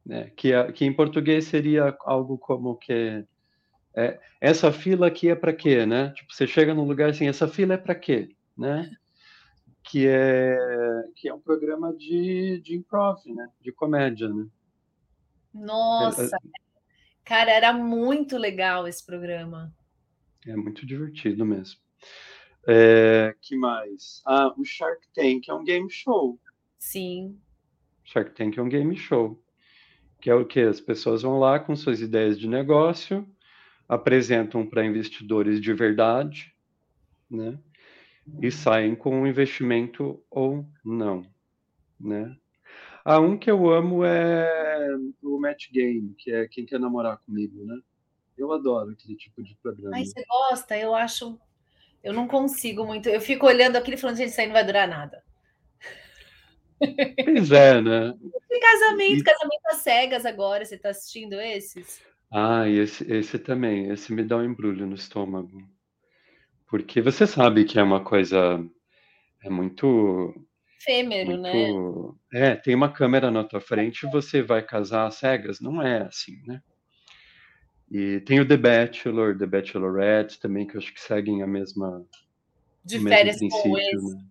É, 0.10 0.30
que, 0.36 0.54
é, 0.54 0.72
que 0.72 0.86
em 0.86 0.94
português 0.94 1.46
seria 1.46 1.96
algo 2.02 2.38
como 2.38 2.76
que 2.76 3.26
é, 3.96 4.20
essa 4.42 4.72
fila 4.72 5.08
aqui 5.08 5.30
é 5.30 5.36
para 5.36 5.54
quê, 5.54 5.86
né? 5.86 6.10
Tipo, 6.16 6.34
você 6.34 6.48
chega 6.48 6.74
num 6.74 6.86
lugar 6.86 7.10
assim, 7.10 7.28
essa 7.28 7.48
fila 7.48 7.76
é 7.76 7.78
para 7.78 7.96
quê? 7.96 8.30
né? 8.60 8.92
Que 9.82 10.06
é, 10.06 10.58
que 11.16 11.30
é 11.30 11.34
um 11.34 11.40
programa 11.40 11.96
de, 11.96 12.62
de 12.62 12.76
improv, 12.76 13.18
né? 13.34 13.50
De 13.62 13.72
comédia, 13.72 14.28
né? 14.28 14.46
Nossa! 15.54 16.36
É, 16.36 16.40
cara, 17.24 17.50
era 17.50 17.72
muito 17.72 18.38
legal 18.38 18.88
esse 18.88 19.04
programa. 19.04 19.74
É 20.46 20.56
muito 20.56 20.86
divertido 20.86 21.46
mesmo. 21.46 21.80
É, 22.68 23.34
que 23.42 23.56
mais? 23.56 24.22
Ah, 24.26 24.54
o 24.58 24.66
Shark 24.66 25.08
Tank 25.14 25.48
é 25.48 25.54
um 25.54 25.64
game 25.64 25.90
show. 25.90 26.38
Sim. 26.78 27.40
Shark 28.04 28.32
Tank 28.36 28.58
é 28.58 28.62
um 28.62 28.70
game 28.70 28.96
show. 28.98 29.42
Que 30.22 30.30
é 30.30 30.36
o 30.36 30.46
que? 30.46 30.60
As 30.60 30.82
pessoas 30.82 31.22
vão 31.22 31.40
lá 31.40 31.60
com 31.60 31.76
suas 31.76 32.02
ideias 32.02 32.38
de 32.38 32.48
negócio, 32.48 33.28
apresentam 33.88 34.66
para 34.66 34.86
investidores 34.86 35.62
de 35.62 35.74
verdade, 35.74 36.54
né? 37.30 37.58
e 38.42 38.52
saem 38.52 38.96
com 38.96 39.22
um 39.22 39.28
investimento 39.28 40.22
ou 40.30 40.66
não, 40.84 41.26
né? 42.00 42.36
Ah, 43.04 43.20
um 43.20 43.38
que 43.38 43.50
eu 43.50 43.72
amo 43.72 44.04
é 44.04 44.96
o 45.24 45.40
Match 45.40 45.72
Game, 45.72 46.14
que 46.18 46.32
é 46.32 46.48
quem 46.48 46.66
quer 46.66 46.80
namorar 46.80 47.18
comigo, 47.20 47.66
né? 47.66 47.80
Eu 48.38 48.52
adoro 48.52 48.92
aquele 48.92 49.16
tipo 49.16 49.42
de 49.42 49.56
programa. 49.56 49.96
Aí 49.96 50.06
você 50.06 50.24
gosta? 50.26 50.78
Eu 50.78 50.94
acho. 50.94 51.40
Eu 52.04 52.14
não 52.14 52.28
consigo 52.28 52.86
muito. 52.86 53.10
Eu 53.10 53.20
fico 53.20 53.48
olhando 53.48 53.78
aquilo 53.78 53.96
e 53.96 54.00
falando, 54.00 54.18
gente, 54.18 54.30
isso 54.30 54.40
aí 54.40 54.48
não 54.48 54.54
vai 54.54 54.66
durar 54.66 54.88
nada. 54.88 55.24
Pois 57.26 57.52
é, 57.52 57.82
né? 57.82 58.14
E 58.50 58.60
casamento, 58.60 59.20
e... 59.20 59.24
casamento 59.24 59.62
às 59.68 59.78
cegas 59.78 60.26
agora, 60.26 60.66
você 60.66 60.76
está 60.76 60.90
assistindo 60.90 61.34
esses? 61.34 62.02
Ah, 62.32 62.68
esse, 62.70 63.12
esse 63.12 63.40
também. 63.40 63.90
Esse 63.90 64.14
me 64.14 64.24
dá 64.24 64.38
um 64.38 64.46
embrulho 64.46 64.86
no 64.86 64.96
estômago. 64.96 65.68
Porque 66.68 67.02
você 67.02 67.26
sabe 67.26 67.66
que 67.66 67.80
é 67.80 67.84
uma 67.84 68.04
coisa 68.04 68.64
é 69.44 69.50
muito 69.50 70.34
efêmero, 70.80 71.38
né? 71.38 71.52
muito, 71.52 72.20
né? 72.32 72.52
É, 72.52 72.56
tem 72.56 72.76
uma 72.76 72.92
câmera 72.92 73.32
na 73.32 73.44
tua 73.44 73.60
frente, 73.60 74.10
você 74.12 74.42
vai 74.42 74.62
casar 74.62 75.08
às 75.08 75.16
cegas, 75.16 75.60
não 75.60 75.82
é 75.82 76.04
assim, 76.04 76.42
né? 76.46 76.62
E 77.92 78.20
tem 78.22 78.40
o 78.40 78.48
The 78.48 78.58
Bachelor, 78.58 79.38
The 79.38 79.46
Bachelorette 79.46 80.40
também, 80.40 80.68
que 80.68 80.76
eu 80.76 80.80
acho 80.80 80.94
que 80.94 81.02
seguem 81.02 81.42
a 81.42 81.48
mesma 81.48 82.06
de 82.86 83.00
férias 83.00 83.40
com 83.40 83.78
esse. 83.78 84.16
Né? 84.16 84.24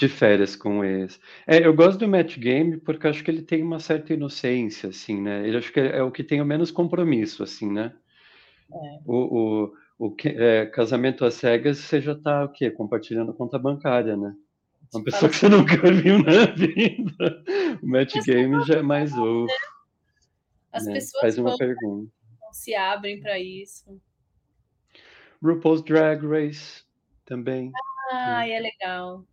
De 0.00 0.08
férias 0.08 0.56
com 0.56 0.82
esse. 0.82 1.20
É, 1.46 1.66
eu 1.66 1.74
gosto 1.74 1.98
do 1.98 2.08
Match 2.08 2.38
Game 2.38 2.78
porque 2.78 3.06
acho 3.06 3.22
que 3.22 3.30
ele 3.30 3.42
tem 3.42 3.62
uma 3.62 3.78
certa 3.78 4.14
inocência, 4.14 4.88
assim, 4.88 5.20
né? 5.20 5.46
Ele 5.46 5.58
acho 5.58 5.70
que 5.70 5.78
é, 5.78 5.98
é 5.98 6.02
o 6.02 6.10
que 6.10 6.24
tem 6.24 6.40
o 6.40 6.44
menos 6.46 6.70
compromisso, 6.70 7.42
assim, 7.42 7.70
né? 7.70 7.94
É. 8.72 8.98
O, 9.04 9.74
o, 9.98 10.06
o 10.06 10.16
é, 10.24 10.64
casamento 10.64 11.22
às 11.22 11.34
cegas, 11.34 11.76
você 11.76 12.00
já 12.00 12.12
está 12.12 12.44
o 12.44 12.48
quê? 12.48 12.70
Compartilhando 12.70 13.34
conta 13.34 13.58
bancária, 13.58 14.16
né? 14.16 14.34
Uma 14.94 15.04
pessoa 15.04 15.28
que 15.28 15.36
você 15.36 15.50
nunca 15.50 15.76
viu 15.92 16.18
na 16.24 16.46
vida. 16.46 17.44
O 17.82 17.86
match 17.86 18.14
game 18.24 18.64
já 18.64 18.76
é 18.76 18.82
mais 18.82 19.12
ovo. 19.12 19.44
Né? 19.44 19.52
As 20.72 20.86
né? 20.86 20.94
pessoas 20.94 21.20
Faz 21.20 21.36
uma 21.36 21.58
pergunta. 21.58 22.10
não 22.40 22.52
se 22.54 22.74
abrem 22.74 23.20
para 23.20 23.38
isso. 23.38 24.00
RuPaul's 25.42 25.82
Drag 25.82 26.26
Race 26.26 26.84
também. 27.26 27.70
Ah, 28.10 28.48
é 28.48 28.58
legal. 28.60 29.26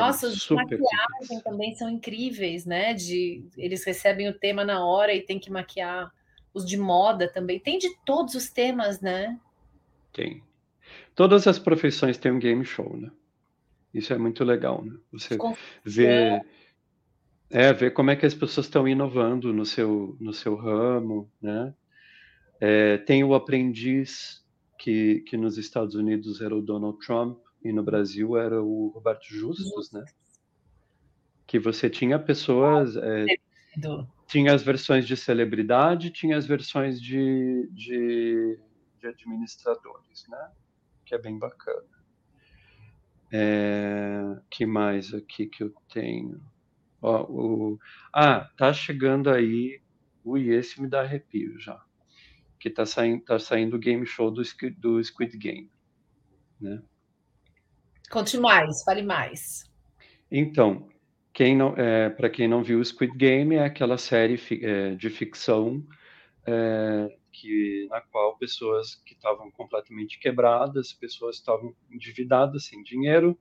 Nossa, 0.00 0.28
os 0.28 0.48
maquiagem 0.50 1.40
também 1.44 1.74
são 1.74 1.88
incríveis, 1.88 2.64
né? 2.64 2.94
De 2.94 3.44
eles 3.56 3.84
recebem 3.84 4.28
o 4.28 4.38
tema 4.38 4.64
na 4.64 4.84
hora 4.84 5.14
e 5.14 5.22
tem 5.22 5.38
que 5.38 5.50
maquiar. 5.50 6.12
Os 6.52 6.64
de 6.64 6.76
moda 6.76 7.28
também. 7.28 7.60
Tem 7.60 7.78
de 7.78 7.94
todos 8.04 8.34
os 8.34 8.48
temas, 8.48 9.00
né? 9.00 9.38
Tem. 10.12 10.42
Todas 11.14 11.46
as 11.46 11.58
profissões 11.58 12.16
têm 12.16 12.32
um 12.32 12.38
game 12.38 12.64
show, 12.64 12.96
né? 12.96 13.10
Isso 13.92 14.12
é 14.12 14.18
muito 14.18 14.44
legal, 14.44 14.84
né? 14.84 14.94
Você 15.12 15.38
vê, 15.84 16.40
é, 17.50 17.72
ver 17.72 17.92
como 17.92 18.10
é 18.10 18.16
que 18.16 18.26
as 18.26 18.34
pessoas 18.34 18.66
estão 18.66 18.86
inovando 18.86 19.52
no 19.52 19.64
seu, 19.64 20.16
no 20.20 20.32
seu 20.32 20.54
ramo, 20.54 21.30
né? 21.40 21.74
É, 22.60 22.98
tem 22.98 23.22
o 23.22 23.34
aprendiz, 23.34 24.44
que, 24.78 25.20
que 25.26 25.36
nos 25.36 25.58
Estados 25.58 25.94
Unidos 25.94 26.40
era 26.40 26.54
o 26.54 26.62
Donald 26.62 26.98
Trump, 27.04 27.38
e 27.68 27.72
no 27.72 27.82
Brasil 27.82 28.36
era 28.36 28.62
o 28.62 28.88
Roberto 28.88 29.26
Justus, 29.28 29.92
né? 29.92 30.04
Que 31.46 31.58
você 31.58 31.90
tinha 31.90 32.18
pessoas... 32.18 32.96
É, 32.96 33.26
tinha 34.26 34.54
as 34.54 34.62
versões 34.62 35.06
de 35.06 35.16
celebridade, 35.16 36.10
tinha 36.10 36.36
as 36.36 36.46
versões 36.46 37.00
de, 37.00 37.68
de 37.72 38.58
de 38.98 39.06
administradores, 39.08 40.26
né? 40.28 40.50
Que 41.04 41.14
é 41.14 41.18
bem 41.18 41.38
bacana. 41.38 41.86
É, 43.32 44.40
que 44.50 44.66
mais 44.66 45.14
aqui 45.14 45.46
que 45.46 45.62
eu 45.62 45.74
tenho? 45.92 46.42
Ó, 47.00 47.22
o, 47.24 47.78
ah, 48.12 48.50
tá 48.56 48.72
chegando 48.72 49.30
aí. 49.30 49.80
Ui, 50.24 50.48
esse 50.48 50.80
me 50.80 50.88
dá 50.88 51.02
arrepio 51.02 51.58
já. 51.58 51.80
que 52.58 52.68
está 52.68 52.84
saindo, 52.84 53.24
tá 53.24 53.38
saindo 53.38 53.76
o 53.76 53.78
game 53.78 54.06
show 54.06 54.30
do, 54.30 54.42
do 54.78 55.02
Squid 55.02 55.36
Game. 55.36 55.70
Né? 56.60 56.82
Conte 58.10 58.38
mais, 58.38 58.82
fale 58.84 59.02
mais. 59.02 59.64
Então, 60.30 60.88
quem 61.32 61.56
não, 61.56 61.74
é, 61.76 62.08
para 62.10 62.30
quem 62.30 62.48
não 62.48 62.62
viu 62.62 62.84
Squid 62.84 63.16
Game, 63.16 63.56
é 63.56 63.64
aquela 63.64 63.98
série 63.98 64.40
é, 64.62 64.94
de 64.94 65.10
ficção 65.10 65.84
é, 66.46 67.08
que, 67.32 67.86
na 67.90 68.00
qual 68.00 68.38
pessoas 68.38 68.94
que 69.04 69.14
estavam 69.14 69.50
completamente 69.50 70.18
quebradas, 70.18 70.92
pessoas 70.92 71.36
estavam 71.36 71.74
endividadas, 71.90 72.64
sem 72.64 72.82
dinheiro, 72.82 73.38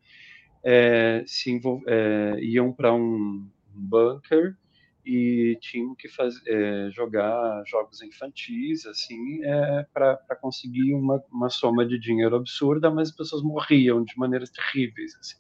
é, 0.64 1.24
se 1.26 1.62
é, 1.88 2.40
iam 2.42 2.74
para 2.74 2.94
um 2.94 3.48
bunker 3.74 4.58
e 5.06 5.58
tinham 5.62 5.94
que 5.96 6.10
fazer, 6.10 6.42
é, 6.48 6.90
jogar 6.92 7.64
jogos 7.68 8.02
infantis 8.02 8.86
assim 8.86 9.44
é, 9.44 9.86
para 9.94 10.36
conseguir 10.42 10.94
uma, 10.94 11.24
uma 11.32 11.50
soma 11.50 11.86
de 11.86 12.00
dinheiro 12.00 12.36
absurda, 12.36 12.90
mas 12.90 13.10
as 13.10 13.16
pessoas 13.16 13.44
morriam 13.44 14.04
de 14.04 14.18
maneiras 14.18 14.50
terríveis 14.50 15.16
assim, 15.20 15.38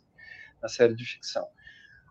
na 0.61 0.67
série 0.67 0.95
de 0.95 1.03
ficção. 1.03 1.45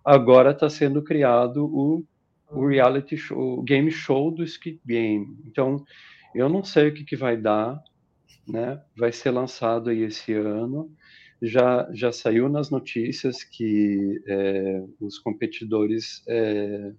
Agora 0.05 0.51
está 0.51 0.69
sendo 0.69 1.03
criado 1.03 1.65
o, 1.65 2.05
o 2.51 2.67
reality 2.67 3.17
show, 3.17 3.59
o 3.59 3.63
game 3.63 3.91
show 3.91 4.31
do 4.31 4.47
Squid 4.47 4.81
Game. 4.85 5.39
Então 5.47 5.85
eu 6.35 6.49
não 6.49 6.65
sei 6.65 6.89
o 6.89 6.95
que, 6.95 7.05
que 7.05 7.17
vai 7.17 7.37
dar, 7.37 7.81
né? 8.47 8.83
Vai 8.97 9.13
ser 9.13 9.31
lançado 9.31 9.91
aí 9.91 10.03
esse 10.03 10.33
ano. 10.33 10.93
Já, 11.41 11.89
já 11.93 12.11
saiu 12.11 12.49
nas 12.49 12.71
notícias 12.71 13.45
que 13.45 14.23
é, 14.27 14.85
os 15.01 15.19
competidores 15.19 16.23
é, 16.27 16.93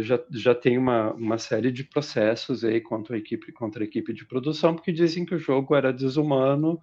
já, 0.00 0.22
já 0.30 0.54
tem 0.54 0.76
uma, 0.76 1.12
uma 1.12 1.38
série 1.38 1.70
de 1.70 1.84
processos 1.84 2.64
aí 2.64 2.80
contra 2.80 3.14
a 3.14 3.18
equipe 3.18 3.52
contra 3.52 3.82
a 3.82 3.86
equipe 3.86 4.12
de 4.12 4.24
produção 4.24 4.74
porque 4.74 4.92
dizem 4.92 5.24
que 5.24 5.34
o 5.34 5.38
jogo 5.38 5.74
era 5.74 5.92
desumano 5.92 6.80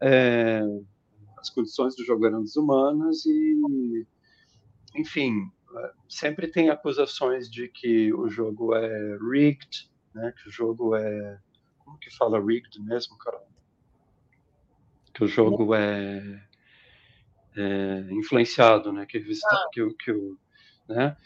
é, 0.00 0.62
as 1.36 1.50
condições 1.50 1.96
do 1.96 2.04
jogo 2.04 2.26
eram 2.26 2.42
desumanas 2.42 3.24
e 3.26 4.06
enfim 4.94 5.50
sempre 6.08 6.46
tem 6.46 6.68
acusações 6.68 7.50
de 7.50 7.68
que 7.68 8.12
o 8.12 8.28
jogo 8.28 8.74
é 8.74 9.18
rigged 9.18 9.90
né 10.14 10.32
que 10.40 10.48
o 10.48 10.52
jogo 10.52 10.94
é 10.94 11.40
como 11.78 11.98
que 11.98 12.14
fala 12.16 12.38
rigged 12.38 12.80
mesmo 12.82 13.18
Carol 13.18 13.48
que 15.12 15.24
o 15.24 15.26
jogo 15.28 15.74
é, 15.74 16.48
é 17.56 18.06
influenciado 18.12 18.92
né 18.92 19.06
que, 19.06 19.18
ah. 19.18 19.68
que, 19.72 19.84
que, 19.86 19.94
que 20.04 20.12
o 20.12 20.38
né 20.88 21.16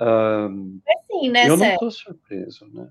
um, 0.00 0.80
é 0.86 0.92
sim, 1.06 1.28
né, 1.30 1.48
Eu 1.48 1.56
não 1.56 1.66
estou 1.66 1.90
surpreso, 1.90 2.66
né? 2.72 2.88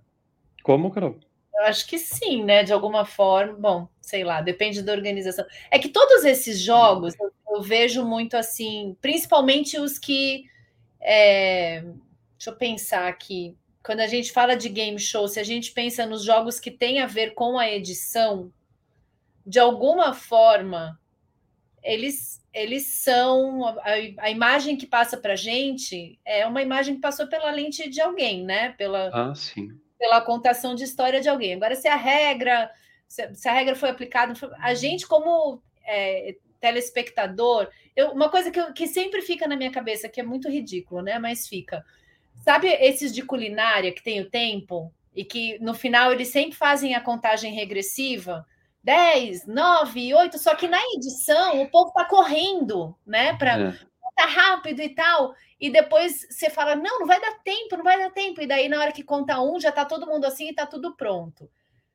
Como, 0.64 0.92
Carol? 0.92 1.20
Eu 1.54 1.66
acho 1.66 1.88
que 1.88 1.98
sim, 1.98 2.44
né? 2.44 2.64
De 2.64 2.72
alguma 2.72 3.06
forma. 3.06 3.54
Bom, 3.54 3.88
sei 4.00 4.24
lá, 4.24 4.42
depende 4.42 4.82
da 4.82 4.94
organização. 4.94 5.46
É 5.70 5.78
que 5.78 5.90
todos 5.90 6.24
esses 6.24 6.60
jogos 6.60 7.14
eu, 7.20 7.32
eu 7.50 7.62
vejo 7.62 8.06
muito 8.06 8.36
assim, 8.38 8.96
principalmente 9.02 9.78
os 9.78 9.98
que. 9.98 10.46
É, 11.00 11.82
deixa 11.82 12.50
eu 12.50 12.56
pensar 12.56 13.08
aqui. 13.08 13.56
Quando 13.84 14.02
a 14.02 14.08
gente 14.08 14.32
fala 14.32 14.56
de 14.56 14.70
game 14.70 15.00
show, 15.00 15.28
se 15.28 15.40
a 15.40 15.44
gente 15.44 15.72
pensa 15.72 16.06
nos 16.06 16.24
jogos 16.24 16.60
que 16.60 16.70
têm 16.70 17.00
a 17.00 17.08
ver 17.08 17.34
com 17.34 17.58
a 17.58 17.68
edição, 17.68 18.54
de 19.46 19.60
alguma 19.60 20.14
forma, 20.14 21.00
eles 21.84 22.42
eles 22.54 22.86
são 22.96 23.66
a, 23.66 23.84
a 24.18 24.30
imagem 24.30 24.76
que 24.76 24.86
passa 24.86 25.16
para 25.16 25.36
gente 25.36 26.20
é 26.26 26.46
uma 26.46 26.62
imagem 26.62 26.96
que 26.96 27.02
passou 27.02 27.28
pela 27.28 27.50
lente 27.50 27.90
de 27.90 28.02
alguém, 28.02 28.44
né? 28.44 28.74
Pela, 28.78 29.10
ah, 29.14 29.34
sim. 29.34 29.70
pela 29.98 30.20
contação 30.20 30.76
de 30.76 30.84
história 30.84 31.22
de 31.22 31.30
alguém. 31.30 31.54
Agora, 31.54 31.76
se 31.76 31.88
a 31.88 31.96
regra, 31.96 32.70
se, 33.08 33.34
se 33.36 33.48
a 33.48 33.54
regra 33.54 33.74
foi 33.74 33.90
aplicada, 33.90 34.34
a 34.60 34.74
gente 34.74 35.08
como 35.08 35.62
é, 35.86 36.36
telespectador, 36.60 37.70
eu, 37.96 38.12
uma 38.12 38.30
coisa 38.30 38.52
que, 38.52 38.60
eu, 38.60 38.74
que 38.74 38.86
sempre 38.88 39.22
fica 39.22 39.48
na 39.48 39.56
minha 39.56 39.72
cabeça, 39.72 40.10
que 40.10 40.20
é 40.20 40.24
muito 40.24 40.50
ridículo, 40.50 41.02
né? 41.02 41.18
Mas 41.20 41.48
fica. 41.48 41.86
Sabe 42.44 42.68
esses 42.68 43.14
de 43.14 43.22
culinária 43.22 43.94
que 43.94 44.04
tem 44.04 44.20
o 44.20 44.30
tempo 44.30 44.94
e 45.16 45.24
que 45.24 45.58
no 45.60 45.74
final 45.74 46.12
eles 46.12 46.30
sempre 46.30 46.58
fazem 46.58 46.96
a 46.96 47.02
contagem 47.02 47.54
regressiva? 47.54 48.46
10, 48.84 49.46
9, 49.46 50.14
8, 50.14 50.40
só 50.40 50.56
que 50.56 50.68
na 50.68 50.82
edição 50.96 51.62
o 51.62 51.70
povo 51.70 51.92
tá 51.92 52.06
correndo, 52.06 52.96
né? 53.06 53.34
Para 53.38 53.70
é. 53.70 53.74
tá 54.16 54.26
rápido 54.26 54.82
e 54.82 54.90
tal. 54.90 55.34
E 55.60 55.70
depois 55.70 56.26
você 56.30 56.50
fala: 56.50 56.76
não, 56.76 57.00
não 57.00 57.08
vai 57.08 57.22
dar 57.22 57.40
tempo, 57.44 57.78
não 57.78 57.84
vai 57.84 58.00
dar 58.00 58.10
tempo. 58.10 58.42
E 58.42 58.48
daí, 58.48 58.68
na 58.68 58.80
hora 58.80 58.92
que 58.92 59.04
conta 59.04 59.40
um, 59.42 59.60
já 59.60 59.72
tá 59.72 59.86
todo 59.86 60.08
mundo 60.08 60.26
assim 60.26 60.50
e 60.50 60.56
tá 60.56 60.66
tudo 60.66 60.96
pronto. 60.96 61.48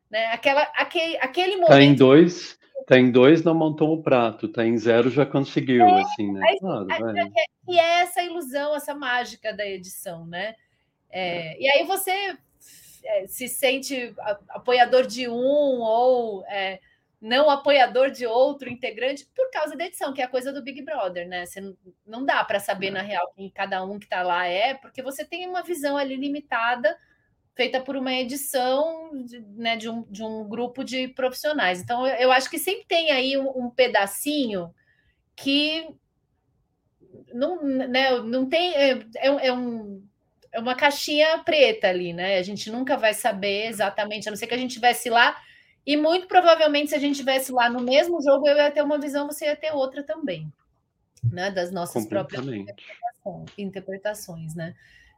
Né? 0.08 0.26
Aquela, 0.26 0.62
aquele, 0.76 1.16
aquele 1.18 1.56
momento. 1.56 1.70
Tá 1.70 1.82
em 1.82 1.94
dois, 1.94 2.56
tá 2.86 2.96
em 2.96 3.10
dois, 3.10 3.42
não 3.42 3.54
montou 3.54 3.92
o 3.92 4.02
prato, 4.02 4.46
tá 4.46 4.64
em 4.64 4.78
zero, 4.78 5.10
já 5.10 5.26
conseguiu, 5.26 5.84
é, 5.84 6.02
assim, 6.02 6.32
né? 6.32 6.56
Claro, 6.60 6.86
é, 6.88 7.28
e 7.68 7.78
é 7.78 8.00
essa 8.02 8.22
ilusão, 8.22 8.76
essa 8.76 8.94
mágica 8.94 9.52
da 9.52 9.66
edição, 9.66 10.24
né? 10.24 10.54
É, 11.10 11.60
e 11.60 11.68
aí 11.68 11.84
você 11.84 12.36
se 13.26 13.48
sente 13.48 14.14
apoiador 14.48 15.06
de 15.06 15.28
um 15.28 15.80
ou 15.80 16.44
é, 16.46 16.80
não 17.20 17.48
apoiador 17.50 18.10
de 18.10 18.26
outro 18.26 18.68
integrante 18.68 19.26
por 19.34 19.50
causa 19.50 19.76
da 19.76 19.86
edição, 19.86 20.12
que 20.12 20.20
é 20.20 20.24
a 20.24 20.28
coisa 20.28 20.52
do 20.52 20.62
Big 20.62 20.82
Brother, 20.82 21.26
né? 21.26 21.46
Você 21.46 21.60
não, 21.60 21.76
não 22.06 22.24
dá 22.24 22.44
para 22.44 22.60
saber 22.60 22.90
na 22.90 23.02
real 23.02 23.32
quem 23.34 23.50
cada 23.50 23.84
um 23.84 23.98
que 23.98 24.06
está 24.06 24.22
lá 24.22 24.46
é, 24.46 24.74
porque 24.74 25.02
você 25.02 25.24
tem 25.24 25.48
uma 25.48 25.62
visão 25.62 25.96
ali 25.96 26.16
limitada 26.16 26.96
feita 27.54 27.80
por 27.80 27.96
uma 27.96 28.12
edição 28.12 29.10
de, 29.24 29.40
né, 29.40 29.76
de, 29.76 29.88
um, 29.88 30.02
de 30.02 30.22
um 30.22 30.46
grupo 30.46 30.84
de 30.84 31.08
profissionais. 31.08 31.80
Então, 31.80 32.06
eu, 32.06 32.14
eu 32.16 32.32
acho 32.32 32.50
que 32.50 32.58
sempre 32.58 32.84
tem 32.84 33.10
aí 33.10 33.36
um, 33.38 33.48
um 33.64 33.70
pedacinho 33.70 34.74
que 35.34 35.88
não, 37.32 37.62
né, 37.62 38.20
não 38.20 38.46
tem. 38.46 38.74
É, 38.74 38.90
é, 39.16 39.46
é 39.46 39.52
um 39.52 40.06
é 40.56 40.58
uma 40.58 40.74
caixinha 40.74 41.38
preta 41.40 41.88
ali, 41.88 42.14
né? 42.14 42.38
A 42.38 42.42
gente 42.42 42.70
nunca 42.70 42.96
vai 42.96 43.12
saber 43.12 43.66
exatamente, 43.66 44.26
a 44.26 44.30
não 44.32 44.38
ser 44.38 44.46
que 44.46 44.54
a 44.54 44.58
gente 44.58 44.70
estivesse 44.70 45.10
lá. 45.10 45.36
E 45.86 45.98
muito 45.98 46.26
provavelmente, 46.26 46.88
se 46.88 46.94
a 46.94 46.98
gente 46.98 47.12
estivesse 47.12 47.52
lá 47.52 47.68
no 47.68 47.80
mesmo 47.80 48.22
jogo, 48.22 48.48
eu 48.48 48.56
ia 48.56 48.70
ter 48.70 48.82
uma 48.82 48.98
visão, 48.98 49.26
você 49.26 49.44
ia 49.44 49.54
ter 49.54 49.72
outra 49.72 50.02
também, 50.02 50.50
né? 51.22 51.50
Das 51.50 51.70
nossas 51.70 52.06
próprias 52.06 52.42
interpretações, 53.58 54.54
né? 54.54 54.74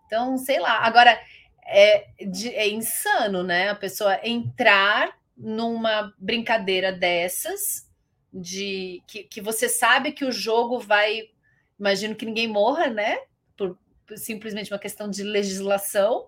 Então, 0.07 0.37
sei 0.37 0.59
lá. 0.59 0.81
Agora, 0.81 1.17
é, 1.65 2.09
é 2.19 2.69
insano, 2.69 3.45
né? 3.45 3.71
A 3.71 3.77
pessoa 3.77 4.19
entrar 4.25 5.17
numa 5.37 6.13
brincadeira 6.19 6.91
dessas, 6.91 7.89
de 8.35 9.05
que, 9.07 9.23
que 9.23 9.41
você 9.41 9.69
sabe 9.69 10.11
que 10.11 10.25
o 10.25 10.33
jogo 10.33 10.81
vai. 10.81 11.31
Imagino 11.79 12.17
que 12.17 12.27
ninguém 12.27 12.49
morra, 12.49 12.89
né? 12.89 13.19
Por, 13.57 13.79
simplesmente 14.17 14.73
uma 14.73 14.79
questão 14.79 15.09
de 15.11 15.23
legislação, 15.23 16.27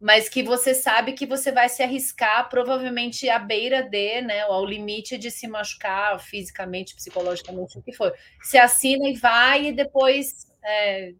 mas 0.00 0.30
que 0.30 0.42
você 0.42 0.74
sabe 0.74 1.12
que 1.12 1.26
você 1.26 1.52
vai 1.52 1.68
se 1.68 1.82
arriscar 1.82 2.48
provavelmente 2.48 3.28
à 3.28 3.38
beira 3.38 3.82
de, 3.82 4.22
né, 4.22 4.40
ao 4.40 4.64
limite 4.64 5.18
de 5.18 5.30
se 5.30 5.46
machucar 5.46 6.18
fisicamente, 6.18 6.94
psicologicamente, 6.94 7.78
o 7.78 7.82
que 7.82 7.92
for. 7.92 8.14
Você 8.42 8.56
assina 8.56 9.08
e 9.08 9.14
vai 9.14 9.66
e 9.66 9.72
depois 9.72 10.50
é, 10.64 11.12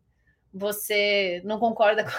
você 0.53 1.43
não 1.45 1.59
concorda 1.59 2.05
com, 2.05 2.11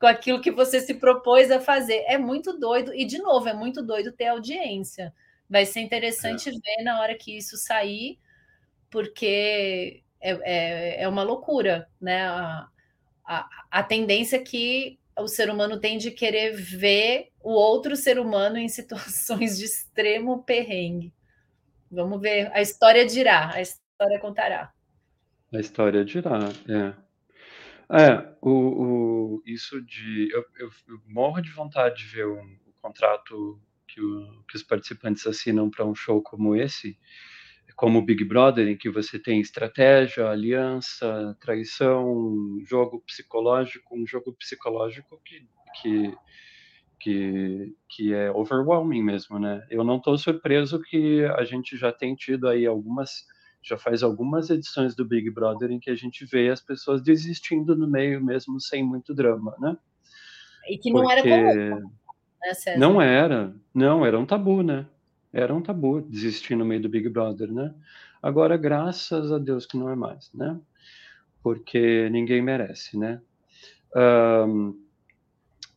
com 0.00 0.06
aquilo 0.06 0.40
que 0.40 0.50
você 0.50 0.80
se 0.80 0.94
propôs 0.94 1.48
a 1.52 1.60
fazer. 1.60 2.04
É 2.08 2.18
muito 2.18 2.58
doido, 2.58 2.92
e 2.92 3.04
de 3.04 3.18
novo, 3.18 3.48
é 3.48 3.54
muito 3.54 3.82
doido 3.82 4.10
ter 4.10 4.26
audiência. 4.26 5.14
Vai 5.48 5.64
ser 5.64 5.80
interessante 5.80 6.48
é. 6.48 6.52
ver 6.52 6.82
na 6.82 7.00
hora 7.00 7.14
que 7.14 7.36
isso 7.36 7.56
sair, 7.56 8.18
porque 8.90 10.02
é, 10.20 10.30
é, 10.42 11.02
é 11.04 11.08
uma 11.08 11.22
loucura, 11.22 11.88
né? 12.00 12.26
A, 12.26 12.68
a, 13.70 13.82
tendência 13.82 14.42
que 14.42 14.98
o 15.18 15.28
ser 15.28 15.50
humano 15.50 15.78
tem 15.78 15.98
de 15.98 16.10
querer 16.10 16.54
ver 16.54 17.28
o 17.40 17.52
outro 17.52 17.96
ser 17.96 18.18
humano 18.18 18.56
em 18.56 18.68
situações 18.68 19.58
de 19.58 19.64
extremo 19.64 20.42
perrengue. 20.42 21.12
Vamos 21.90 22.20
ver, 22.20 22.50
a 22.52 22.62
história 22.62 23.04
dirá, 23.04 23.52
a 23.52 23.60
história 23.60 24.18
contará. 24.18 24.72
A 25.52 25.60
história 25.60 26.04
dirá, 26.04 26.38
é. 26.68 27.12
É, 27.94 28.34
o, 28.40 28.50
o 28.50 29.42
isso 29.44 29.82
de. 29.82 30.30
Eu, 30.32 30.44
eu, 30.58 30.70
eu, 30.88 30.98
morro 31.06 31.42
de 31.42 31.50
vontade 31.50 31.98
de 31.98 32.06
ver 32.06 32.26
um, 32.26 32.56
o 32.66 32.72
contrato 32.80 33.60
que, 33.86 34.00
o, 34.00 34.42
que 34.48 34.56
os 34.56 34.62
participantes 34.62 35.26
assinam 35.26 35.68
para 35.68 35.84
um 35.84 35.94
show 35.94 36.22
como 36.22 36.56
esse, 36.56 36.98
como 37.76 37.98
o 37.98 38.02
Big 38.02 38.24
Brother, 38.24 38.68
em 38.68 38.76
que 38.76 38.90
você 38.90 39.18
tem 39.18 39.40
estratégia, 39.40 40.28
aliança, 40.28 41.36
traição, 41.40 42.58
jogo 42.64 43.02
psicológico, 43.06 43.96
um 43.96 44.06
jogo 44.06 44.32
psicológico 44.32 45.20
que, 45.24 45.46
que, 45.80 46.14
que, 47.00 47.74
que 47.88 48.14
é 48.14 48.30
overwhelming 48.30 49.02
mesmo, 49.02 49.38
né? 49.38 49.66
Eu 49.70 49.84
não 49.84 49.96
estou 49.96 50.16
surpreso 50.16 50.80
que 50.80 51.24
a 51.36 51.44
gente 51.44 51.76
já 51.76 51.92
tem 51.92 52.14
tido 52.14 52.48
aí 52.48 52.66
algumas, 52.66 53.26
já 53.62 53.76
faz 53.76 54.02
algumas 54.02 54.50
edições 54.50 54.94
do 54.94 55.04
Big 55.04 55.30
Brother 55.30 55.70
em 55.70 55.80
que 55.80 55.90
a 55.90 55.96
gente 55.96 56.24
vê 56.24 56.50
as 56.50 56.60
pessoas 56.60 57.02
desistindo 57.02 57.76
no 57.76 57.88
meio 57.88 58.24
mesmo 58.24 58.60
sem 58.60 58.84
muito 58.84 59.14
drama, 59.14 59.56
né? 59.60 59.76
E 60.68 60.78
que 60.78 60.92
não 60.92 61.02
Porque... 61.02 61.28
era 61.28 61.70
comum 61.70 61.90
né? 62.42 62.76
Não 62.76 63.00
era, 63.00 63.54
não, 63.72 64.04
era 64.04 64.18
um 64.18 64.26
tabu, 64.26 64.62
né? 64.62 64.86
Era 65.32 65.54
um 65.54 65.62
tabu 65.62 66.02
desistir 66.02 66.54
no 66.54 66.64
meio 66.64 66.82
do 66.82 66.88
Big 66.88 67.08
Brother, 67.08 67.50
né? 67.50 67.74
Agora, 68.22 68.56
graças 68.56 69.32
a 69.32 69.38
Deus 69.38 69.64
que 69.64 69.78
não 69.78 69.88
é 69.88 69.96
mais, 69.96 70.30
né? 70.34 70.60
Porque 71.42 72.08
ninguém 72.10 72.42
merece, 72.42 72.98
né? 72.98 73.20
Um, 73.96 74.68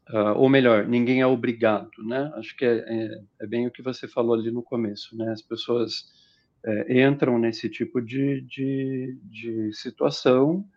uh, 0.09 0.35
ou 0.35 0.49
melhor, 0.49 0.85
ninguém 0.85 1.21
é 1.21 1.27
obrigado, 1.27 2.03
né? 2.03 2.31
Acho 2.35 2.55
que 2.55 2.65
é, 2.65 2.77
é, 2.77 3.23
é, 3.41 3.47
bem 3.47 3.65
o 3.65 3.71
que 3.71 3.81
você 3.81 4.07
falou 4.07 4.35
ali 4.35 4.51
no 4.51 4.61
começo, 4.61 5.17
né? 5.17 5.31
As 5.31 5.41
pessoas 5.41 6.13
é, 6.65 7.03
entram 7.03 7.39
nesse 7.39 7.69
tipo 7.69 8.01
de, 8.01 8.41
de, 8.41 9.17
de 9.23 9.73
situação 9.73 10.67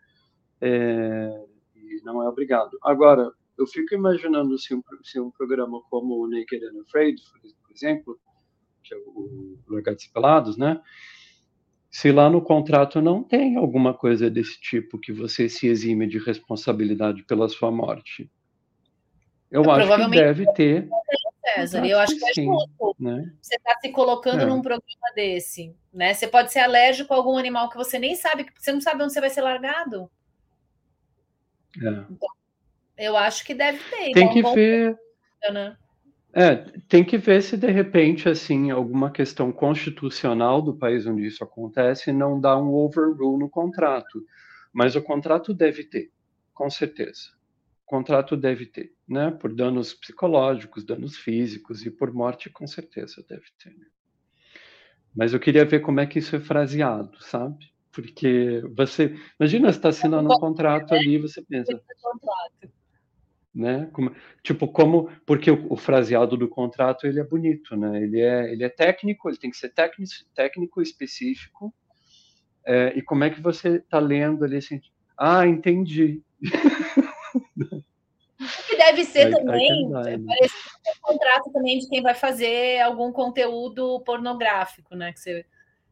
é, 0.61 1.45
e 1.75 2.01
não 2.05 2.23
é 2.23 2.29
obrigado. 2.29 2.79
Agora, 2.83 3.31
eu 3.59 3.67
fico 3.67 3.95
imaginando 3.95 4.57
se 4.59 4.75
um, 4.75 4.83
se 5.03 5.19
um 5.19 5.31
programa 5.33 5.83
como 5.91 6.29
Naked 6.29 6.65
and 6.65 6.81
Afraid, 6.83 7.21
por 7.63 7.73
exemplo, 7.73 8.19
que 8.89 8.95
é 8.95 8.99
o 8.99 9.59
Largados 9.69 10.05
e 10.05 10.13
Pelados, 10.13 10.57
né? 10.57 10.81
Se 11.91 12.13
lá 12.13 12.29
no 12.29 12.43
contrato 12.43 13.01
não 13.01 13.23
tem 13.23 13.57
alguma 13.57 13.95
coisa 13.95 14.31
desse 14.31 14.61
tipo 14.61 14.99
que 14.99 15.13
você 15.13 15.49
se 15.49 15.67
exime 15.67 16.07
de 16.07 16.19
responsabilidade 16.19 17.23
pela 17.25 17.49
sua 17.49 17.71
morte. 17.71 18.31
Eu 19.51 19.71
acho 19.71 20.11
que 20.11 20.11
deve 20.11 20.53
ter. 20.53 20.89
César, 21.55 21.87
eu 21.87 21.99
acho 21.99 22.19
que 22.19 22.25
é 22.25 22.45
justo. 22.45 22.97
Né? 22.99 23.33
Você 23.41 23.57
está 23.57 23.75
se 23.81 23.89
colocando 23.91 24.43
é. 24.43 24.47
num 24.47 24.61
programa 24.61 25.15
desse, 25.15 25.75
né? 25.93 26.13
Você 26.13 26.29
pode 26.29 26.53
ser 26.53 26.59
alérgico 26.59 27.15
a 27.15 27.17
algum 27.17 27.39
animal 27.39 27.71
que 27.71 27.77
você 27.77 27.99
nem 27.99 28.15
sabe, 28.15 28.45
que 28.45 28.53
você 28.63 28.71
não 28.71 28.81
sabe 28.81 29.03
onde 29.03 29.13
você 29.13 29.21
vai 29.21 29.31
ser 29.31 29.41
largado. 29.41 30.11
É. 31.83 31.89
Então, 32.11 32.29
eu 32.99 33.17
acho 33.17 33.45
que 33.47 33.55
deve 33.55 33.79
ter. 33.79 34.13
Tem 34.13 34.29
que 34.29 34.43
ver. 34.43 34.99
Né? 35.51 35.77
É, 36.33 36.57
tem 36.89 37.05
que 37.05 37.17
ver 37.17 37.43
se 37.43 37.57
de 37.57 37.71
repente 37.71 38.29
assim 38.29 38.71
alguma 38.71 39.11
questão 39.11 39.51
constitucional 39.51 40.61
do 40.61 40.77
país 40.77 41.07
onde 41.07 41.27
isso 41.27 41.43
acontece 41.43 42.13
não 42.13 42.39
dá 42.39 42.57
um 42.57 42.75
overrule 42.75 43.39
no 43.39 43.49
contrato, 43.49 44.23
mas 44.73 44.95
o 44.95 45.03
contrato 45.03 45.55
deve 45.55 45.85
ter, 45.85 46.13
com 46.53 46.69
certeza. 46.69 47.31
O 47.85 47.89
contrato 47.89 48.37
deve 48.37 48.67
ter, 48.67 48.93
né? 49.09 49.31
Por 49.31 49.55
danos 49.55 49.95
psicológicos, 49.95 50.85
danos 50.85 51.17
físicos 51.17 51.87
e 51.87 51.91
por 51.91 52.13
morte, 52.13 52.51
com 52.51 52.67
certeza 52.67 53.25
deve 53.27 53.47
ter. 53.59 53.71
Né? 53.71 53.87
Mas 55.17 55.33
eu 55.33 55.41
queria 55.41 55.65
ver 55.65 55.81
como 55.81 55.99
é 55.99 56.07
que 56.07 56.19
isso 56.19 56.37
é 56.37 56.41
fraseado, 56.41 57.17
sabe? 57.23 57.73
Porque 57.91 58.63
você, 58.77 59.17
imagina 59.41 59.73
você 59.73 59.79
está 59.79 59.89
assinando 59.89 60.33
um 60.33 60.39
contrato 60.39 60.95
ali, 60.95 61.19
você 61.19 61.43
pensa, 61.43 61.81
né? 63.59 63.89
Como, 63.93 64.15
tipo, 64.43 64.69
como 64.69 65.11
porque 65.27 65.51
o, 65.51 65.73
o, 65.73 65.77
fraseado 65.77 66.37
do 66.37 66.49
contrato 66.49 67.07
ele 67.07 67.19
é 67.19 67.25
bonito, 67.25 67.77
né? 67.77 68.01
Ele 68.01 68.21
é, 68.21 68.53
ele 68.53 68.63
é 68.63 68.69
técnico, 68.69 69.29
ele 69.29 69.37
tem 69.37 69.51
que 69.51 69.57
ser 69.57 69.71
técnico, 69.71 70.13
técnico 70.33 70.81
específico. 70.81 71.75
É, 72.65 72.93
e 72.97 73.03
como 73.03 73.25
é 73.25 73.31
que 73.31 73.41
você 73.41 73.77
está 73.77 73.99
lendo 73.99 74.45
ali 74.45 74.59
assim? 74.59 74.81
Ah, 75.17 75.47
entendi. 75.47 76.23
Que 78.69 78.77
deve 78.77 79.05
ser 79.05 79.31
I, 79.31 79.31
também, 79.33 79.83
I 79.83 79.89
né? 79.89 80.19
parece 80.25 80.55
um 80.87 81.01
contrato 81.03 81.51
também 81.51 81.81
de 81.81 81.89
quem 81.89 82.01
vai 82.01 82.15
fazer 82.15 82.81
algum 82.81 83.11
conteúdo 83.11 84.01
pornográfico, 84.07 84.95
né? 84.95 85.13
Que 85.13 85.19
você 85.19 85.45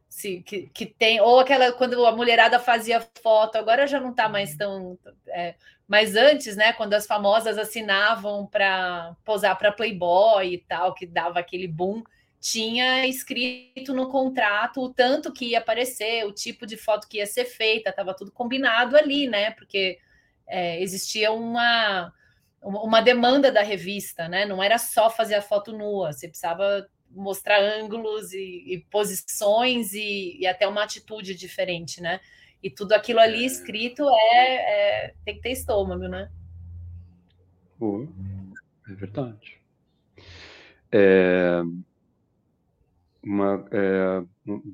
se, 0.09 0.41
que, 0.41 0.69
que 0.73 0.85
tem, 0.85 1.21
ou 1.21 1.39
aquela 1.39 1.71
quando 1.71 2.05
a 2.05 2.11
mulherada 2.11 2.59
fazia 2.59 3.05
foto, 3.21 3.57
agora 3.57 3.85
já 3.87 3.99
não 3.99 4.11
está 4.11 4.27
mais 4.29 4.55
tão. 4.55 4.97
É, 5.27 5.55
mas 5.87 6.15
antes, 6.15 6.55
né, 6.55 6.73
quando 6.73 6.93
as 6.93 7.05
famosas 7.05 7.57
assinavam 7.57 8.45
para 8.47 9.15
posar 9.23 9.57
para 9.57 9.71
Playboy 9.71 10.53
e 10.53 10.57
tal, 10.57 10.93
que 10.93 11.05
dava 11.05 11.39
aquele 11.39 11.67
boom, 11.67 12.03
tinha 12.39 13.05
escrito 13.07 13.93
no 13.93 14.09
contrato 14.09 14.81
o 14.81 14.93
tanto 14.93 15.33
que 15.33 15.47
ia 15.47 15.59
aparecer, 15.59 16.25
o 16.25 16.31
tipo 16.31 16.65
de 16.65 16.77
foto 16.77 17.07
que 17.07 17.17
ia 17.17 17.25
ser 17.25 17.45
feita, 17.45 17.89
estava 17.89 18.13
tudo 18.13 18.31
combinado 18.31 18.95
ali, 18.95 19.27
né? 19.27 19.51
Porque 19.51 19.99
é, 20.47 20.81
existia 20.81 21.31
uma, 21.31 22.13
uma 22.61 23.01
demanda 23.01 23.51
da 23.51 23.61
revista, 23.61 24.27
né? 24.27 24.45
Não 24.45 24.63
era 24.63 24.77
só 24.77 25.09
fazer 25.09 25.35
a 25.35 25.41
foto 25.41 25.71
nua, 25.73 26.13
você 26.13 26.27
precisava 26.27 26.87
mostrar 27.17 27.59
ângulos 27.61 28.31
e, 28.33 28.63
e 28.67 28.85
posições 28.91 29.93
e, 29.93 30.37
e, 30.39 30.47
até 30.47 30.67
uma 30.67 30.83
atitude 30.83 31.35
diferente, 31.35 32.01
né? 32.01 32.19
E 32.61 32.69
tudo 32.69 32.93
aquilo 32.93 33.19
ali 33.19 33.43
é. 33.43 33.45
escrito 33.45 34.03
é, 34.09 35.05
é 35.05 35.13
tem 35.25 35.35
que 35.35 35.41
ter 35.41 35.51
estômago, 35.51 36.07
né? 36.07 36.31
Oh, 37.79 38.07
é 38.89 38.93
verdade. 38.93 39.57
É, 40.91 41.61
uma, 43.23 43.65
é, 43.71 44.23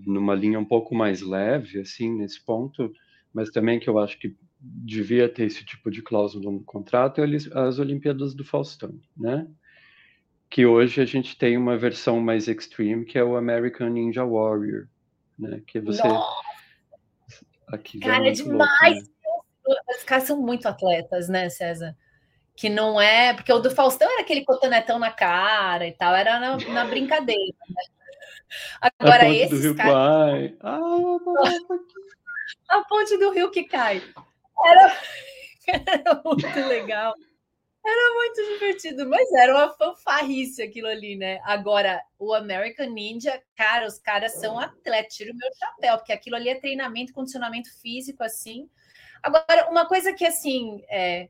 numa 0.05 0.35
linha 0.35 0.59
um 0.59 0.65
pouco 0.65 0.93
mais 0.93 1.21
leve, 1.21 1.79
assim, 1.79 2.13
nesse 2.13 2.43
ponto, 2.43 2.93
mas 3.33 3.49
também 3.49 3.79
que 3.79 3.89
eu 3.89 3.97
acho 3.97 4.17
que 4.19 4.35
devia 4.59 5.27
ter 5.27 5.45
esse 5.45 5.65
tipo 5.65 5.91
de 5.91 6.01
cláusula 6.01 6.51
no 6.51 6.63
contrato, 6.63 7.19
é 7.21 7.25
as 7.53 7.79
Olimpíadas 7.79 8.33
do 8.33 8.45
Faustão, 8.45 8.97
né? 9.17 9.47
Que 10.53 10.67
hoje 10.67 11.01
a 11.01 11.05
gente 11.05 11.35
tem 11.35 11.57
uma 11.57 11.75
versão 11.75 12.19
mais 12.19 12.47
extreme, 12.47 13.05
que 13.05 13.17
é 13.17 13.23
o 13.23 13.35
American 13.35 13.89
Ninja 13.89 14.23
Warrior, 14.23 14.85
né? 15.37 15.63
Que 15.65 15.79
você... 15.79 16.07
Nossa. 16.07 16.43
Aqui 17.69 17.99
Cara, 17.99 18.25
é, 18.25 18.29
é 18.29 18.31
demais! 18.33 19.09
Louco, 19.25 19.83
né? 19.87 19.95
Os 19.97 20.03
caras 20.03 20.25
são 20.25 20.39
muito 20.39 20.67
atletas, 20.67 21.27
né, 21.27 21.49
César? 21.49 21.97
Que 22.55 22.69
não 22.69 23.01
é... 23.01 23.33
Porque 23.33 23.51
o 23.51 23.57
do 23.57 23.71
Faustão 23.71 24.07
era 24.11 24.21
aquele 24.21 24.45
cotonetão 24.45 24.99
na 24.99 25.09
cara 25.09 25.87
e 25.87 25.91
tal, 25.91 26.13
era 26.13 26.39
na, 26.39 26.55
na 26.55 26.85
brincadeira, 26.85 27.57
né? 27.67 27.83
Agora, 28.79 29.23
a 29.23 29.29
esses 29.33 29.63
do 29.63 29.73
caras... 29.73 30.53
Ah, 30.61 30.77
a 32.69 32.83
ponte 32.83 33.17
do 33.17 33.31
rio 33.31 33.49
que 33.49 33.63
cai. 33.63 34.03
Era, 34.63 34.97
era 35.87 36.21
muito 36.23 36.67
legal. 36.67 37.15
Era 37.85 38.13
muito 38.13 38.53
divertido, 38.53 39.09
mas 39.09 39.29
era 39.33 39.53
uma 39.53 39.69
fanfarrice 39.73 40.61
aquilo 40.61 40.87
ali, 40.87 41.17
né? 41.17 41.41
Agora, 41.43 42.01
o 42.17 42.33
American 42.33 42.89
Ninja, 42.89 43.41
cara, 43.57 43.85
os 43.85 43.99
caras 43.99 44.39
são 44.39 44.57
atletas, 44.57 45.15
tira 45.15 45.33
o 45.33 45.35
meu 45.35 45.49
chapéu, 45.53 45.97
porque 45.97 46.13
aquilo 46.13 46.37
ali 46.37 46.47
é 46.47 46.55
treinamento, 46.55 47.11
condicionamento 47.11 47.69
físico, 47.81 48.23
assim. 48.23 48.69
Agora, 49.21 49.69
uma 49.69 49.85
coisa 49.85 50.13
que, 50.13 50.25
assim, 50.25 50.81
é, 50.89 51.27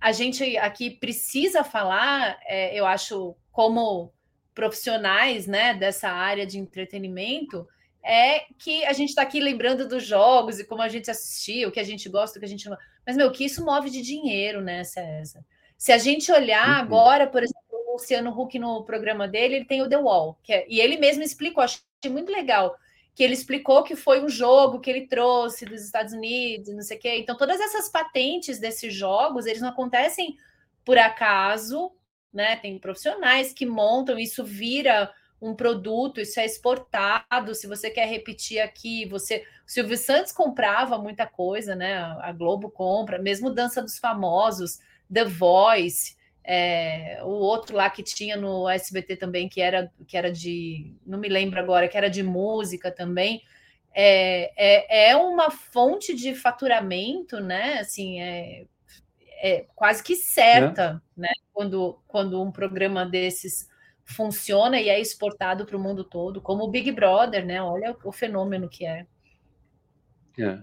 a 0.00 0.10
gente 0.10 0.56
aqui 0.56 0.90
precisa 0.90 1.62
falar, 1.62 2.40
é, 2.46 2.74
eu 2.74 2.86
acho, 2.86 3.36
como 3.52 4.10
profissionais, 4.54 5.46
né, 5.46 5.74
dessa 5.74 6.08
área 6.08 6.46
de 6.46 6.58
entretenimento, 6.58 7.68
é 8.02 8.46
que 8.58 8.84
a 8.86 8.94
gente 8.94 9.10
está 9.10 9.20
aqui 9.20 9.38
lembrando 9.38 9.86
dos 9.86 10.04
jogos 10.04 10.58
e 10.58 10.64
como 10.64 10.80
a 10.80 10.88
gente 10.88 11.10
assistiu, 11.10 11.68
o 11.68 11.72
que 11.72 11.80
a 11.80 11.84
gente 11.84 12.08
gosta, 12.08 12.38
o 12.38 12.40
que 12.40 12.46
a 12.46 12.48
gente 12.48 12.68
não. 12.70 12.76
Mas, 13.06 13.16
meu, 13.16 13.30
que 13.30 13.44
isso 13.44 13.62
move 13.62 13.90
de 13.90 14.00
dinheiro, 14.00 14.62
né, 14.62 14.82
César? 14.84 15.44
Se 15.80 15.92
a 15.92 15.96
gente 15.96 16.30
olhar 16.30 16.68
uhum. 16.68 16.82
agora, 16.82 17.26
por 17.26 17.42
exemplo, 17.42 17.62
o 17.72 17.94
Luciano 17.94 18.38
Huck 18.38 18.58
no 18.58 18.84
programa 18.84 19.26
dele, 19.26 19.56
ele 19.56 19.64
tem 19.64 19.80
o 19.80 19.88
The 19.88 19.96
Wall, 19.96 20.38
é, 20.46 20.66
e 20.68 20.78
ele 20.78 20.98
mesmo 20.98 21.22
explicou, 21.22 21.64
achei 21.64 21.80
muito 22.10 22.30
legal, 22.30 22.76
que 23.14 23.24
ele 23.24 23.32
explicou 23.32 23.82
que 23.82 23.96
foi 23.96 24.22
um 24.22 24.28
jogo 24.28 24.78
que 24.78 24.90
ele 24.90 25.06
trouxe 25.06 25.64
dos 25.64 25.82
Estados 25.82 26.12
Unidos, 26.12 26.74
não 26.74 26.82
sei 26.82 26.98
o 26.98 27.00
quê. 27.00 27.16
Então, 27.16 27.34
todas 27.34 27.58
essas 27.58 27.88
patentes 27.88 28.58
desses 28.58 28.92
jogos, 28.92 29.46
eles 29.46 29.62
não 29.62 29.70
acontecem 29.70 30.36
por 30.84 30.98
acaso, 30.98 31.90
né? 32.30 32.56
Tem 32.56 32.78
profissionais 32.78 33.54
que 33.54 33.64
montam, 33.64 34.18
isso 34.18 34.44
vira 34.44 35.10
um 35.40 35.54
produto, 35.54 36.20
isso 36.20 36.38
é 36.38 36.44
exportado. 36.44 37.54
Se 37.54 37.66
você 37.66 37.88
quer 37.88 38.06
repetir 38.06 38.60
aqui, 38.60 39.06
você. 39.06 39.46
O 39.66 39.70
Silvio 39.70 39.96
Santos 39.96 40.30
comprava 40.30 40.98
muita 40.98 41.26
coisa, 41.26 41.74
né? 41.74 41.94
A 42.20 42.32
Globo 42.32 42.70
compra, 42.70 43.18
mesmo 43.18 43.48
Dança 43.48 43.80
dos 43.80 43.98
Famosos. 43.98 44.78
The 45.12 45.24
Voice, 45.24 46.16
é, 46.44 47.20
o 47.22 47.28
outro 47.28 47.76
lá 47.76 47.90
que 47.90 48.02
tinha 48.02 48.36
no 48.36 48.68
SBT 48.68 49.16
também, 49.16 49.48
que 49.48 49.60
era, 49.60 49.92
que 50.06 50.16
era 50.16 50.32
de. 50.32 50.96
Não 51.06 51.18
me 51.18 51.28
lembro 51.28 51.60
agora, 51.60 51.88
que 51.88 51.96
era 51.96 52.08
de 52.08 52.22
música 52.22 52.90
também. 52.90 53.42
É, 53.92 54.52
é, 54.56 55.10
é 55.10 55.16
uma 55.16 55.50
fonte 55.50 56.14
de 56.14 56.34
faturamento, 56.34 57.40
né? 57.40 57.78
Assim, 57.80 58.20
é, 58.20 58.66
é 59.42 59.66
quase 59.74 60.02
que 60.02 60.16
certa, 60.16 61.02
é. 61.16 61.20
né? 61.20 61.32
Quando, 61.52 62.00
quando 62.06 62.42
um 62.42 62.50
programa 62.50 63.04
desses 63.04 63.68
funciona 64.04 64.80
e 64.80 64.88
é 64.88 64.98
exportado 65.00 65.64
para 65.64 65.76
o 65.76 65.80
mundo 65.80 66.02
todo, 66.02 66.40
como 66.40 66.64
o 66.64 66.70
Big 66.70 66.90
Brother, 66.90 67.44
né? 67.44 67.62
Olha 67.62 67.96
o 68.04 68.12
fenômeno 68.12 68.68
que 68.68 68.84
é. 68.84 69.06
É. 70.38 70.58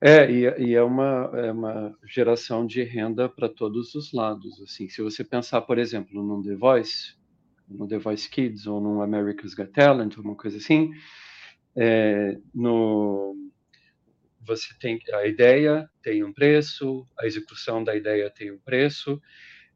É, 0.00 0.30
e, 0.30 0.68
e 0.68 0.74
é, 0.74 0.82
uma, 0.82 1.30
é 1.34 1.50
uma 1.50 1.98
geração 2.06 2.64
de 2.64 2.82
renda 2.84 3.28
para 3.28 3.48
todos 3.48 3.94
os 3.96 4.12
lados. 4.12 4.60
Assim, 4.62 4.88
se 4.88 5.02
você 5.02 5.24
pensar, 5.24 5.62
por 5.62 5.76
exemplo, 5.76 6.22
no 6.22 6.42
The 6.42 6.54
Voice, 6.54 7.16
no 7.68 7.88
The 7.88 7.98
Voice 7.98 8.30
Kids 8.30 8.66
ou 8.66 8.80
no 8.80 9.02
America's 9.02 9.54
Got 9.54 9.72
Talent, 9.72 10.16
uma 10.16 10.36
coisa 10.36 10.58
assim, 10.58 10.92
é, 11.76 12.38
no, 12.54 13.34
você 14.40 14.72
tem 14.80 15.00
a 15.12 15.26
ideia 15.26 15.90
tem 16.02 16.22
um 16.22 16.32
preço, 16.32 17.04
a 17.18 17.26
execução 17.26 17.82
da 17.82 17.96
ideia 17.96 18.30
tem 18.30 18.52
um 18.52 18.58
preço, 18.58 19.20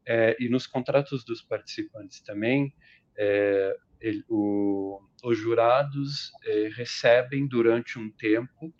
é, 0.05 0.35
e 0.39 0.47
nos 0.47 0.65
contratos 0.65 1.23
dos 1.25 1.41
participantes 1.41 2.21
também, 2.21 2.73
é, 3.17 3.75
ele, 3.99 4.23
o, 4.29 5.01
os 5.23 5.37
jurados 5.37 6.31
é, 6.45 6.69
recebem 6.75 7.47
durante 7.47 7.99
um 7.99 8.09
tempo 8.09 8.73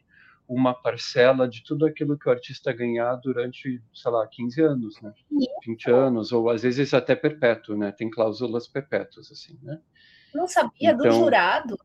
uma 0.48 0.74
parcela 0.74 1.48
de 1.48 1.64
tudo 1.64 1.86
aquilo 1.86 2.18
que 2.18 2.28
o 2.28 2.32
artista 2.32 2.74
ganhar 2.74 3.16
durante, 3.16 3.82
sei 3.94 4.12
lá, 4.12 4.28
15 4.28 4.62
anos, 4.62 5.02
né? 5.02 5.14
20 5.66 5.90
anos, 5.90 6.32
ou 6.32 6.50
às 6.50 6.64
vezes 6.64 6.94
até 6.94 7.16
perpétuo, 7.16 7.78
né? 7.78 7.92
Tem 7.92 8.10
cláusulas 8.10 8.68
perpétuas, 8.68 9.32
assim, 9.32 9.58
né? 9.62 9.80
Não 10.34 10.48
sabia 10.48 10.92
então, 10.92 10.98
do 10.98 11.12
jurado? 11.12 11.80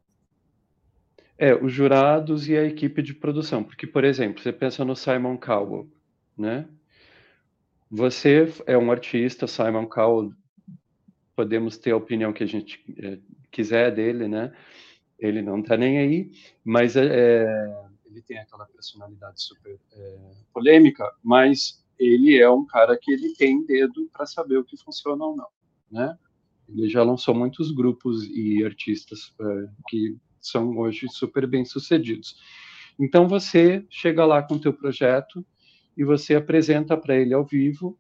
É, 1.36 1.54
os 1.54 1.72
jurados 1.72 2.48
e 2.48 2.56
a 2.56 2.64
equipe 2.64 3.00
de 3.00 3.14
produção. 3.14 3.62
Porque, 3.62 3.86
por 3.86 4.04
exemplo, 4.04 4.42
você 4.42 4.52
pensa 4.52 4.84
no 4.84 4.96
Simon 4.96 5.36
Cowell, 5.36 5.88
né? 6.36 6.66
Você 7.90 8.52
é 8.66 8.76
um 8.76 8.90
artista, 8.90 9.46
Simon 9.46 9.86
Cowell, 9.86 10.32
podemos 11.34 11.78
ter 11.78 11.92
a 11.92 11.96
opinião 11.96 12.32
que 12.32 12.42
a 12.42 12.46
gente 12.46 12.82
é, 12.98 13.18
quiser 13.50 13.94
dele, 13.94 14.26
né? 14.28 14.52
Ele 15.18 15.40
não 15.40 15.62
tá 15.62 15.76
nem 15.76 15.98
aí, 15.98 16.30
mas 16.64 16.96
é, 16.96 17.06
é 17.06 17.87
ele 18.10 18.22
tem 18.22 18.38
aquela 18.38 18.66
personalidade 18.66 19.42
super 19.42 19.78
é, 19.92 20.30
polêmica, 20.52 21.04
mas 21.22 21.84
ele 21.98 22.38
é 22.38 22.48
um 22.50 22.64
cara 22.64 22.96
que 22.96 23.12
ele 23.12 23.34
tem 23.34 23.64
dedo 23.64 24.08
para 24.12 24.26
saber 24.26 24.56
o 24.56 24.64
que 24.64 24.76
funciona 24.76 25.24
ou 25.24 25.36
não, 25.36 25.48
né? 25.90 26.18
Ele 26.68 26.88
já 26.88 27.02
lançou 27.02 27.34
muitos 27.34 27.70
grupos 27.70 28.24
e 28.24 28.64
artistas 28.64 29.34
é, 29.40 29.68
que 29.88 30.16
são 30.40 30.76
hoje 30.78 31.08
super 31.08 31.46
bem 31.46 31.64
sucedidos. 31.64 32.36
Então 32.98 33.26
você 33.28 33.86
chega 33.88 34.24
lá 34.24 34.42
com 34.42 34.54
o 34.54 34.60
teu 34.60 34.72
projeto 34.72 35.44
e 35.96 36.04
você 36.04 36.34
apresenta 36.34 36.96
para 36.96 37.16
ele 37.16 37.34
ao 37.34 37.44
vivo, 37.44 37.98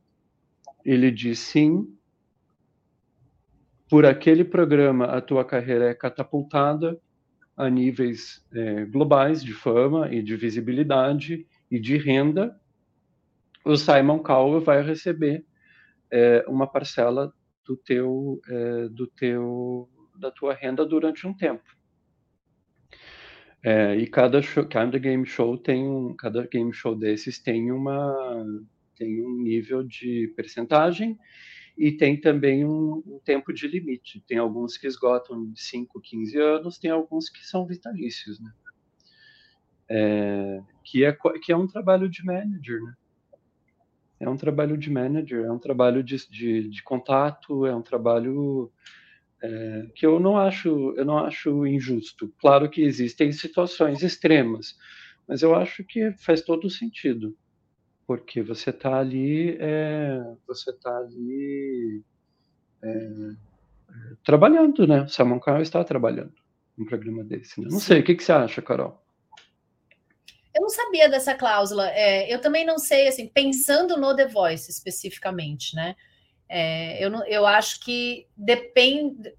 ele 0.84 1.10
diz 1.10 1.38
sim, 1.38 1.92
por 3.88 4.04
aquele 4.04 4.44
programa 4.44 5.06
a 5.06 5.20
tua 5.20 5.44
carreira 5.44 5.88
é 5.88 5.94
catapultada 5.94 7.00
a 7.58 7.68
níveis 7.68 8.40
é, 8.54 8.84
globais 8.84 9.42
de 9.42 9.52
fama 9.52 10.14
e 10.14 10.22
de 10.22 10.36
visibilidade 10.36 11.44
e 11.68 11.80
de 11.80 11.96
renda, 11.96 12.56
o 13.64 13.76
Simon 13.76 14.20
Cowell 14.20 14.60
vai 14.60 14.80
receber 14.80 15.44
é, 16.08 16.44
uma 16.46 16.68
parcela 16.68 17.34
do 17.66 17.76
teu, 17.76 18.40
é, 18.48 18.88
do 18.88 19.08
teu, 19.08 19.88
da 20.16 20.30
tua 20.30 20.54
renda 20.54 20.86
durante 20.86 21.26
um 21.26 21.34
tempo. 21.34 21.76
E 23.96 24.06
cada, 24.06 24.40
show, 24.40 24.64
cada 24.66 24.96
game 24.98 25.26
show 25.26 25.58
tem 25.58 25.86
um, 25.86 26.14
cada 26.14 26.46
game 26.46 26.72
show 26.72 26.94
desses 26.94 27.38
tem 27.40 27.70
uma 27.72 28.46
tem 28.96 29.20
um 29.20 29.42
nível 29.42 29.82
de 29.82 30.32
percentagem 30.36 31.18
e 31.78 31.92
tem 31.92 32.20
também 32.20 32.64
um, 32.64 33.02
um, 33.06 33.20
tempo 33.24 33.52
de 33.52 33.68
limite. 33.68 34.20
Tem 34.26 34.36
alguns 34.36 34.76
que 34.76 34.88
esgotam 34.88 35.44
em 35.44 35.54
5, 35.54 36.00
15 36.00 36.36
anos, 36.36 36.76
tem 36.76 36.90
alguns 36.90 37.30
que 37.30 37.46
são 37.46 37.64
vitalícios, 37.64 38.40
né? 38.40 38.52
É, 39.88 40.60
que, 40.82 41.04
é, 41.04 41.16
que 41.40 41.52
é 41.52 41.56
um 41.56 41.68
trabalho 41.68 42.08
de 42.08 42.24
manager, 42.24 42.82
né? 42.82 42.94
É 44.18 44.28
um 44.28 44.36
trabalho 44.36 44.76
de 44.76 44.90
manager, 44.90 45.44
é 45.44 45.52
um 45.52 45.58
trabalho 45.58 46.02
de, 46.02 46.16
de, 46.28 46.68
de 46.68 46.82
contato, 46.82 47.64
é 47.64 47.74
um 47.74 47.80
trabalho 47.80 48.72
é, 49.40 49.86
que 49.94 50.04
eu 50.04 50.18
não 50.18 50.36
acho 50.36 50.92
eu 50.96 51.04
não 51.04 51.18
acho 51.18 51.64
injusto. 51.64 52.34
Claro 52.40 52.68
que 52.68 52.82
existem 52.82 53.30
situações 53.30 54.02
extremas, 54.02 54.76
mas 55.28 55.42
eu 55.42 55.54
acho 55.54 55.84
que 55.84 56.10
faz 56.14 56.42
todo 56.42 56.68
sentido 56.68 57.36
porque 58.08 58.42
você 58.42 58.70
está 58.70 58.98
ali, 58.98 59.58
é, 59.60 60.18
você 60.46 60.70
está 60.70 60.96
ali 60.96 62.02
é, 62.82 63.10
trabalhando, 64.24 64.86
né? 64.86 65.06
Simon 65.06 65.38
Cowell 65.38 65.60
está 65.60 65.84
trabalhando 65.84 66.32
um 66.78 66.86
programa 66.86 67.22
desse. 67.22 67.60
Né? 67.60 67.68
Não 67.70 67.78
sei, 67.78 68.00
o 68.00 68.02
que, 68.02 68.14
que 68.14 68.24
você 68.24 68.32
acha, 68.32 68.62
Carol? 68.62 68.98
Eu 70.56 70.62
não 70.62 70.70
sabia 70.70 71.06
dessa 71.10 71.34
cláusula. 71.34 71.90
É, 71.90 72.32
eu 72.32 72.40
também 72.40 72.64
não 72.64 72.78
sei, 72.78 73.08
assim, 73.08 73.28
pensando 73.28 73.98
no 73.98 74.16
The 74.16 74.26
Voice 74.26 74.70
especificamente, 74.70 75.76
né? 75.76 75.94
É, 76.48 77.04
eu, 77.04 77.10
não, 77.10 77.26
eu 77.26 77.46
acho 77.46 77.78
que 77.80 78.26
depende. 78.34 79.34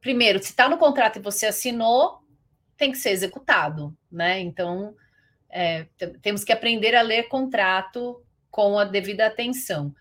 Primeiro, 0.00 0.40
se 0.40 0.46
está 0.46 0.68
no 0.68 0.76
contrato 0.76 1.20
e 1.20 1.22
você 1.22 1.46
assinou, 1.46 2.18
tem 2.76 2.90
que 2.90 2.98
ser 2.98 3.10
executado, 3.10 3.96
né? 4.10 4.40
Então, 4.40 4.96
é, 5.50 5.86
temos 6.22 6.44
que 6.44 6.52
aprender 6.52 6.94
a 6.94 7.02
ler 7.02 7.24
contrato 7.28 8.22
com 8.50 8.78
a 8.78 8.84
devida 8.84 9.26
atenção. 9.26 9.94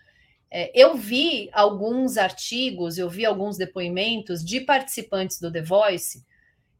É, 0.49 0.71
eu 0.73 0.95
vi 0.95 1.49
alguns 1.51 2.17
artigos, 2.17 2.97
eu 2.97 3.09
vi 3.09 3.25
alguns 3.25 3.57
depoimentos 3.57 4.43
de 4.43 4.61
participantes 4.61 5.39
do 5.39 5.51
The 5.51 5.61
Voice, 5.61 6.25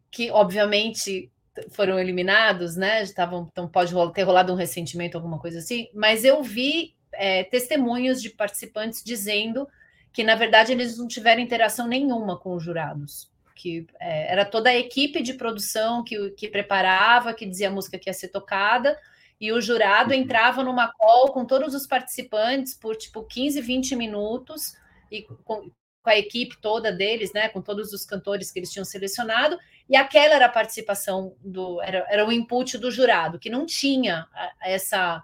que 0.10 0.32
obviamente 0.32 1.32
foram 1.70 2.00
eliminados, 2.00 2.76
né? 2.76 3.04
Estavam, 3.04 3.48
então 3.52 3.68
pode 3.68 3.94
ter 4.14 4.24
rolado 4.24 4.54
um 4.54 4.56
ressentimento, 4.56 5.18
alguma 5.18 5.40
coisa 5.40 5.60
assim, 5.60 5.90
mas 5.94 6.24
eu 6.24 6.42
vi 6.44 6.96
é, 7.14 7.44
testemunhos 7.44 8.22
de 8.22 8.30
participantes 8.30 9.04
dizendo 9.04 9.68
que, 10.14 10.24
na 10.24 10.36
verdade, 10.36 10.72
eles 10.72 10.98
não 10.98 11.08
tiveram 11.08 11.42
interação 11.42 11.88
nenhuma 11.88 12.40
com 12.40 12.56
os 12.56 12.64
jurados 12.64 13.30
que 13.58 13.88
é, 14.00 14.32
era 14.32 14.46
toda 14.46 14.70
a 14.70 14.76
equipe 14.76 15.22
de 15.22 15.34
produção 15.34 16.04
que, 16.04 16.30
que 16.32 16.48
preparava, 16.48 17.34
que 17.34 17.46
dizia 17.46 17.68
a 17.68 17.72
música 17.72 17.98
que 17.98 18.10
ia 18.10 18.14
ser 18.14 18.30
tocada, 18.30 18.98
e 19.40 19.52
o 19.52 19.60
jurado 19.60 20.14
uhum. 20.14 20.20
entrava 20.20 20.64
numa 20.64 20.92
call 20.94 21.32
com 21.32 21.46
todos 21.46 21.74
os 21.74 21.88
participantes 21.88 22.74
por 22.74 22.96
tipo 22.96 23.24
15, 23.24 23.60
20 23.62 23.96
minutos, 23.96 24.74
e 25.12 25.24
com, 25.24 25.70
com 26.02 26.10
a 26.10 26.18
equipe 26.18 26.58
toda 26.62 26.92
deles, 26.92 27.34
né, 27.34 27.50
com 27.50 27.62
todos 27.62 27.92
os 27.92 28.06
cantores 28.06 28.52
que 28.52 28.60
eles 28.60 28.72
tinham 28.72 28.86
selecionado, 28.86 29.58
e 29.90 29.96
aquela 29.96 30.36
era 30.36 30.46
a 30.46 30.50
participação 30.50 31.36
do 31.42 31.82
era, 31.82 32.06
era 32.10 32.26
o 32.26 32.32
input 32.32 32.78
do 32.78 32.92
jurado, 32.92 33.40
que 33.40 33.50
não 33.50 33.66
tinha 33.66 34.28
essa 34.62 35.22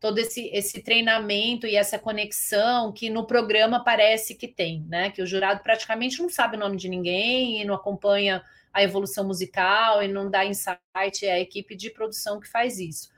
todo 0.00 0.18
esse, 0.18 0.48
esse 0.52 0.82
treinamento 0.82 1.66
e 1.66 1.76
essa 1.76 1.98
conexão 1.98 2.92
que 2.92 3.08
no 3.08 3.26
programa 3.26 3.82
parece 3.82 4.34
que 4.34 4.46
tem, 4.46 4.84
né? 4.88 5.10
Que 5.10 5.22
o 5.22 5.26
jurado 5.26 5.62
praticamente 5.62 6.20
não 6.20 6.28
sabe 6.28 6.56
o 6.56 6.60
nome 6.60 6.76
de 6.76 6.88
ninguém 6.88 7.60
e 7.60 7.64
não 7.64 7.74
acompanha 7.74 8.42
a 8.72 8.82
evolução 8.82 9.26
musical 9.26 10.02
e 10.02 10.08
não 10.08 10.28
dá 10.28 10.44
insight, 10.44 11.24
é 11.24 11.32
a 11.32 11.40
equipe 11.40 11.76
de 11.76 11.90
produção 11.90 12.40
que 12.40 12.48
faz 12.48 12.78
isso. 12.78 13.08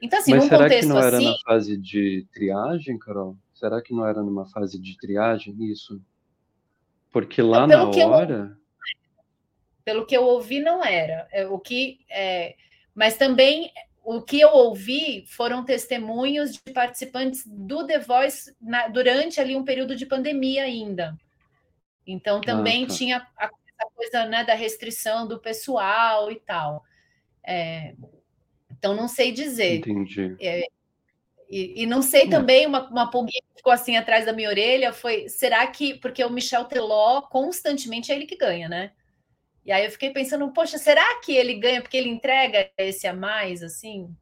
Então, 0.00 0.18
assim, 0.18 0.32
Mas 0.32 0.44
num 0.44 0.48
será 0.48 0.64
contexto 0.64 0.88
que 0.88 0.94
não 0.94 1.02
era 1.02 1.16
assim, 1.16 1.30
na 1.30 1.38
fase 1.44 1.76
de 1.76 2.26
triagem, 2.32 2.98
Carol? 2.98 3.36
Será 3.54 3.80
que 3.80 3.94
não 3.94 4.06
era 4.06 4.22
numa 4.22 4.44
fase 4.46 4.78
de 4.78 4.96
triagem 4.98 5.56
isso? 5.64 6.00
Porque 7.10 7.40
lá 7.40 7.66
na 7.66 7.88
hora. 7.88 8.56
Eu, 8.58 8.66
pelo 9.82 10.06
que 10.06 10.16
eu 10.16 10.24
ouvi, 10.24 10.60
não 10.60 10.84
era. 10.84 11.26
É, 11.32 11.46
o 11.46 11.58
que 11.58 12.00
é, 12.10 12.54
mas 12.94 13.16
também 13.16 13.72
o 14.06 14.22
que 14.22 14.38
eu 14.38 14.50
ouvi 14.50 15.24
foram 15.26 15.64
testemunhos 15.64 16.52
de 16.52 16.72
participantes 16.72 17.44
do 17.44 17.84
The 17.84 17.98
Voice 17.98 18.54
na, 18.60 18.86
durante 18.86 19.40
ali 19.40 19.56
um 19.56 19.64
período 19.64 19.96
de 19.96 20.06
pandemia 20.06 20.62
ainda. 20.62 21.18
Então 22.06 22.40
também 22.40 22.84
ah, 22.84 22.86
tá. 22.86 22.94
tinha 22.94 23.26
a, 23.36 23.46
a 23.46 23.90
coisa 23.92 24.24
né, 24.26 24.44
da 24.44 24.54
restrição 24.54 25.26
do 25.26 25.40
pessoal 25.40 26.30
e 26.30 26.36
tal. 26.36 26.84
É, 27.44 27.96
então 28.70 28.94
não 28.94 29.08
sei 29.08 29.32
dizer. 29.32 29.78
Entendi. 29.78 30.36
É, 30.40 30.68
e, 31.50 31.82
e, 31.82 31.86
não 31.86 32.00
sei 32.00 32.28
também, 32.28 32.64
uma, 32.64 32.88
uma 32.88 33.10
pulguinha 33.10 33.42
que 33.48 33.56
ficou 33.56 33.72
assim 33.72 33.96
atrás 33.96 34.24
da 34.24 34.32
minha 34.32 34.48
orelha 34.48 34.92
foi: 34.92 35.28
será 35.28 35.66
que. 35.66 35.94
Porque 35.94 36.24
o 36.24 36.30
Michel 36.30 36.64
Teló 36.66 37.22
constantemente 37.22 38.12
é 38.12 38.14
ele 38.14 38.26
que 38.26 38.36
ganha, 38.36 38.68
né? 38.68 38.92
E 39.66 39.72
aí 39.72 39.84
eu 39.84 39.90
fiquei 39.90 40.10
pensando, 40.10 40.48
poxa, 40.52 40.78
será 40.78 41.20
que 41.20 41.36
ele 41.36 41.54
ganha 41.54 41.82
porque 41.82 41.96
ele 41.96 42.08
entrega 42.08 42.70
esse 42.78 43.08
a 43.08 43.12
mais, 43.12 43.64
assim? 43.64 44.16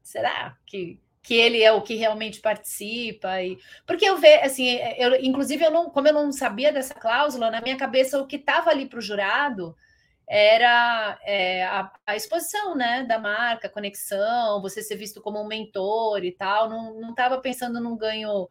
Será 0.00 0.56
que, 0.64 1.00
que 1.20 1.34
ele 1.34 1.60
é 1.60 1.72
o 1.72 1.82
que 1.82 1.96
realmente 1.96 2.40
participa? 2.40 3.42
E... 3.42 3.58
Porque 3.84 4.04
eu 4.08 4.18
vejo, 4.18 4.44
assim, 4.44 4.78
eu, 4.96 5.16
inclusive, 5.16 5.64
eu 5.64 5.72
não, 5.72 5.90
como 5.90 6.06
eu 6.06 6.14
não 6.14 6.30
sabia 6.30 6.72
dessa 6.72 6.94
cláusula, 6.94 7.50
na 7.50 7.60
minha 7.60 7.76
cabeça 7.76 8.20
o 8.20 8.26
que 8.26 8.36
estava 8.36 8.70
ali 8.70 8.86
para 8.86 9.00
o 9.00 9.02
jurado 9.02 9.76
era 10.28 11.18
é, 11.24 11.64
a, 11.64 11.90
a, 12.06 12.14
exposição 12.14 12.76
né, 12.76 13.02
da 13.02 13.18
marca, 13.18 13.68
conexão, 13.68 14.62
você 14.62 14.80
ser 14.80 14.94
visto 14.94 15.20
como 15.20 15.42
um 15.42 15.46
mentor 15.48 16.22
e 16.24 16.30
tal. 16.30 16.68
Não 16.68 17.10
estava 17.10 17.38
pensando 17.38 17.80
num 17.80 17.96
ganho 17.96 18.48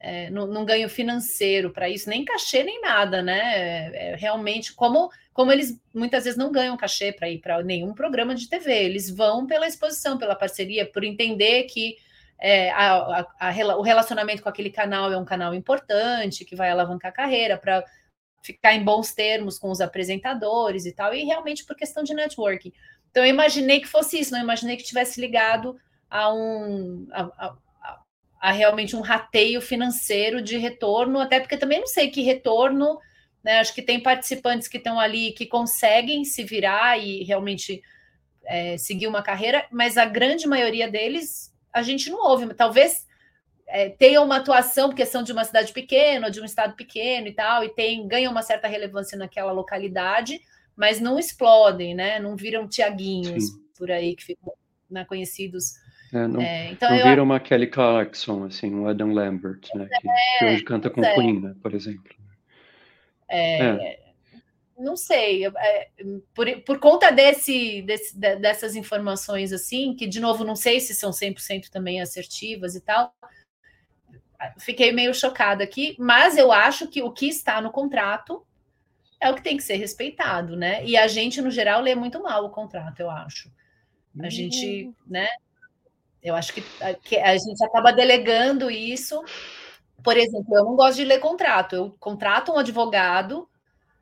é, 0.00 0.30
num, 0.30 0.46
num, 0.46 0.64
ganho 0.64 0.88
financeiro 0.88 1.70
para 1.70 1.88
isso, 1.88 2.08
nem 2.08 2.24
cachê, 2.24 2.62
nem 2.64 2.80
nada, 2.80 3.22
né? 3.22 3.38
É, 3.38 4.12
é, 4.12 4.16
realmente, 4.16 4.72
como, 4.72 5.10
como 5.32 5.52
eles 5.52 5.78
muitas 5.94 6.24
vezes 6.24 6.38
não 6.38 6.50
ganham 6.50 6.76
cachê 6.76 7.12
para 7.12 7.28
ir 7.28 7.38
para 7.38 7.62
nenhum 7.62 7.92
programa 7.92 8.34
de 8.34 8.48
TV, 8.48 8.72
eles 8.84 9.10
vão 9.10 9.46
pela 9.46 9.66
exposição, 9.66 10.16
pela 10.16 10.34
parceria, 10.34 10.90
por 10.90 11.04
entender 11.04 11.64
que 11.64 11.98
é, 12.40 12.70
a, 12.70 13.26
a, 13.38 13.48
a, 13.50 13.76
o 13.76 13.82
relacionamento 13.82 14.42
com 14.42 14.48
aquele 14.48 14.70
canal 14.70 15.12
é 15.12 15.18
um 15.18 15.24
canal 15.24 15.54
importante, 15.54 16.46
que 16.46 16.56
vai 16.56 16.70
alavancar 16.70 17.10
a 17.10 17.14
carreira, 17.14 17.58
para 17.58 17.84
ficar 18.42 18.72
em 18.72 18.82
bons 18.82 19.12
termos 19.12 19.58
com 19.58 19.70
os 19.70 19.82
apresentadores 19.82 20.86
e 20.86 20.92
tal, 20.92 21.12
e 21.14 21.24
realmente 21.24 21.64
por 21.66 21.76
questão 21.76 22.02
de 22.02 22.14
networking. 22.14 22.72
Então, 23.10 23.22
eu 23.22 23.28
imaginei 23.28 23.80
que 23.80 23.86
fosse 23.86 24.18
isso, 24.18 24.32
não 24.32 24.40
imaginei 24.40 24.76
que 24.76 24.84
tivesse 24.84 25.20
ligado 25.20 25.76
a 26.08 26.32
um. 26.32 27.06
A, 27.12 27.54
a 28.40 28.50
realmente 28.52 28.96
um 28.96 29.00
rateio 29.00 29.60
financeiro 29.60 30.40
de 30.40 30.56
retorno, 30.56 31.20
até 31.20 31.38
porque 31.38 31.58
também 31.58 31.80
não 31.80 31.86
sei 31.86 32.10
que 32.10 32.22
retorno, 32.22 32.98
né? 33.44 33.58
Acho 33.60 33.74
que 33.74 33.82
tem 33.82 34.02
participantes 34.02 34.66
que 34.66 34.78
estão 34.78 34.98
ali 34.98 35.32
que 35.32 35.46
conseguem 35.46 36.24
se 36.24 36.42
virar 36.42 36.98
e 36.98 37.22
realmente 37.22 37.82
é, 38.44 38.78
seguir 38.78 39.06
uma 39.06 39.22
carreira, 39.22 39.66
mas 39.70 39.98
a 39.98 40.04
grande 40.04 40.46
maioria 40.46 40.90
deles 40.90 41.54
a 41.72 41.82
gente 41.82 42.10
não 42.10 42.18
ouve. 42.18 42.52
Talvez 42.54 43.06
é, 43.66 43.90
tenham 43.90 44.24
uma 44.24 44.36
atuação, 44.36 44.88
porque 44.88 45.06
são 45.06 45.22
de 45.22 45.32
uma 45.32 45.44
cidade 45.44 45.72
pequena, 45.72 46.30
de 46.30 46.40
um 46.40 46.44
estado 46.44 46.74
pequeno 46.74 47.28
e 47.28 47.32
tal, 47.32 47.62
e 47.62 47.68
tem, 47.68 48.06
ganham 48.08 48.32
uma 48.32 48.42
certa 48.42 48.66
relevância 48.66 49.16
naquela 49.16 49.52
localidade, 49.52 50.40
mas 50.74 51.00
não 51.00 51.18
explodem, 51.18 51.94
né? 51.94 52.18
Não 52.18 52.36
viram 52.36 52.68
Tiaguinhos 52.68 53.44
Sim. 53.44 53.60
por 53.76 53.90
aí 53.90 54.16
que 54.16 54.24
ficam 54.24 54.52
né, 54.90 55.04
conhecidos. 55.04 55.74
É, 56.12 56.26
não, 56.26 56.40
é, 56.40 56.72
então 56.72 56.90
não 56.90 56.96
eu... 56.96 57.08
viram 57.08 57.24
uma 57.24 57.38
Kelly 57.38 57.68
Clarkson, 57.68 58.44
assim, 58.44 58.74
um 58.74 58.88
Adam 58.88 59.12
Lambert, 59.12 59.60
né? 59.74 59.88
Que, 59.92 60.08
que 60.38 60.44
é, 60.44 60.52
hoje 60.52 60.64
canta 60.64 60.90
com 60.90 61.04
é. 61.04 61.14
Queen, 61.14 61.40
né, 61.40 61.54
por 61.62 61.74
exemplo. 61.74 62.14
É, 63.28 64.00
não 64.76 64.96
sei, 64.96 65.42
por, 66.34 66.46
por 66.62 66.80
conta 66.80 67.12
desse, 67.12 67.82
desse, 67.82 68.18
dessas 68.18 68.74
informações 68.74 69.52
assim, 69.52 69.94
que 69.94 70.06
de 70.06 70.18
novo 70.18 70.42
não 70.42 70.56
sei 70.56 70.80
se 70.80 70.94
são 70.94 71.10
100% 71.10 71.68
também 71.68 72.00
assertivas 72.00 72.74
e 72.74 72.80
tal, 72.80 73.14
fiquei 74.58 74.90
meio 74.90 75.14
chocada 75.14 75.62
aqui, 75.62 75.94
mas 75.98 76.36
eu 76.36 76.50
acho 76.50 76.88
que 76.88 77.02
o 77.02 77.12
que 77.12 77.28
está 77.28 77.60
no 77.60 77.70
contrato 77.70 78.44
é 79.20 79.30
o 79.30 79.34
que 79.34 79.42
tem 79.42 79.56
que 79.56 79.62
ser 79.62 79.76
respeitado, 79.76 80.56
né? 80.56 80.84
E 80.84 80.96
a 80.96 81.06
gente, 81.06 81.42
no 81.42 81.50
geral, 81.50 81.82
lê 81.82 81.94
muito 81.94 82.22
mal 82.22 82.46
o 82.46 82.50
contrato, 82.50 83.00
eu 83.00 83.10
acho. 83.10 83.52
A 84.18 84.24
uhum. 84.24 84.30
gente, 84.30 84.90
né? 85.06 85.28
Eu 86.22 86.34
acho 86.34 86.52
que 86.52 86.62
a, 86.80 86.94
que 86.94 87.16
a 87.16 87.36
gente 87.36 87.64
acaba 87.64 87.92
delegando 87.92 88.70
isso. 88.70 89.22
Por 90.02 90.16
exemplo, 90.16 90.56
eu 90.56 90.64
não 90.64 90.76
gosto 90.76 90.96
de 90.96 91.04
ler 91.04 91.18
contrato. 91.18 91.74
Eu 91.74 91.96
contrato 91.98 92.52
um 92.52 92.58
advogado, 92.58 93.48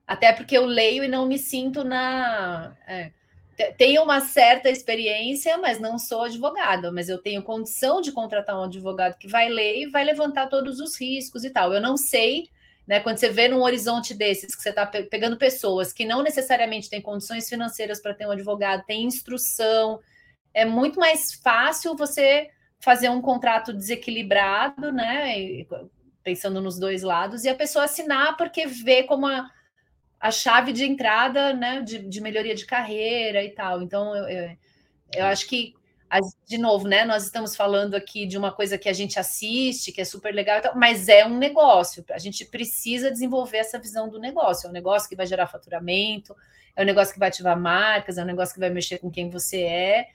até 0.06 0.32
porque 0.32 0.56
eu 0.56 0.64
leio 0.66 1.04
e 1.04 1.08
não 1.08 1.26
me 1.26 1.38
sinto 1.38 1.84
na. 1.84 2.76
É, 2.86 3.12
tenho 3.76 4.02
uma 4.04 4.20
certa 4.20 4.70
experiência, 4.70 5.58
mas 5.58 5.80
não 5.80 5.98
sou 5.98 6.22
advogada, 6.24 6.92
mas 6.92 7.08
eu 7.08 7.18
tenho 7.18 7.42
condição 7.42 8.00
de 8.00 8.12
contratar 8.12 8.56
um 8.56 8.64
advogado 8.64 9.18
que 9.18 9.26
vai 9.26 9.48
ler 9.48 9.82
e 9.82 9.90
vai 9.90 10.04
levantar 10.04 10.48
todos 10.48 10.78
os 10.78 11.00
riscos 11.00 11.44
e 11.44 11.50
tal. 11.50 11.72
Eu 11.72 11.80
não 11.80 11.96
sei 11.96 12.48
né? 12.88 13.00
Quando 13.00 13.18
você 13.18 13.28
vê 13.28 13.48
num 13.48 13.60
horizonte 13.60 14.14
desses, 14.14 14.54
que 14.54 14.62
você 14.62 14.70
está 14.70 14.86
pegando 14.86 15.36
pessoas 15.36 15.92
que 15.92 16.06
não 16.06 16.22
necessariamente 16.22 16.88
têm 16.88 17.02
condições 17.02 17.46
financeiras 17.46 18.00
para 18.00 18.14
ter 18.14 18.26
um 18.26 18.30
advogado, 18.30 18.82
tem 18.86 19.04
instrução, 19.04 20.00
é 20.52 20.64
muito 20.64 20.98
mais 20.98 21.32
fácil 21.34 21.96
você 21.96 22.50
fazer 22.80 23.08
um 23.08 23.20
contrato 23.20 23.72
desequilibrado, 23.72 24.92
né? 24.92 25.64
Pensando 26.22 26.60
nos 26.60 26.78
dois 26.78 27.02
lados, 27.02 27.44
e 27.44 27.48
a 27.48 27.54
pessoa 27.54 27.84
assinar 27.84 28.36
porque 28.36 28.66
vê 28.66 29.02
como 29.02 29.26
a, 29.26 29.50
a 30.20 30.30
chave 30.30 30.72
de 30.72 30.84
entrada 30.84 31.52
né, 31.52 31.80
de, 31.80 31.98
de 31.98 32.20
melhoria 32.20 32.54
de 32.54 32.66
carreira 32.66 33.42
e 33.42 33.50
tal. 33.50 33.82
Então, 33.82 34.14
eu, 34.14 34.28
eu, 34.28 34.56
eu 35.14 35.24
acho 35.26 35.46
que 35.46 35.74
de 36.46 36.56
novo, 36.56 36.88
né? 36.88 37.04
Nós 37.04 37.24
estamos 37.24 37.54
falando 37.54 37.94
aqui 37.94 38.26
de 38.26 38.38
uma 38.38 38.50
coisa 38.50 38.78
que 38.78 38.88
a 38.88 38.92
gente 38.92 39.18
assiste, 39.18 39.92
que 39.92 40.00
é 40.00 40.04
super 40.04 40.34
legal, 40.34 40.60
mas 40.74 41.08
é 41.08 41.26
um 41.26 41.36
negócio. 41.36 42.04
A 42.10 42.18
gente 42.18 42.46
precisa 42.46 43.10
desenvolver 43.10 43.58
essa 43.58 43.78
visão 43.78 44.08
do 44.08 44.18
negócio. 44.18 44.66
É 44.66 44.70
um 44.70 44.72
negócio 44.72 45.08
que 45.08 45.16
vai 45.16 45.26
gerar 45.26 45.46
faturamento, 45.46 46.34
é 46.74 46.82
um 46.82 46.86
negócio 46.86 47.12
que 47.12 47.20
vai 47.20 47.28
ativar 47.28 47.58
marcas, 47.60 48.16
é 48.16 48.22
um 48.22 48.26
negócio 48.26 48.54
que 48.54 48.60
vai 48.60 48.70
mexer 48.70 48.98
com 48.98 49.10
quem 49.10 49.28
você 49.28 49.60
é. 49.62 50.08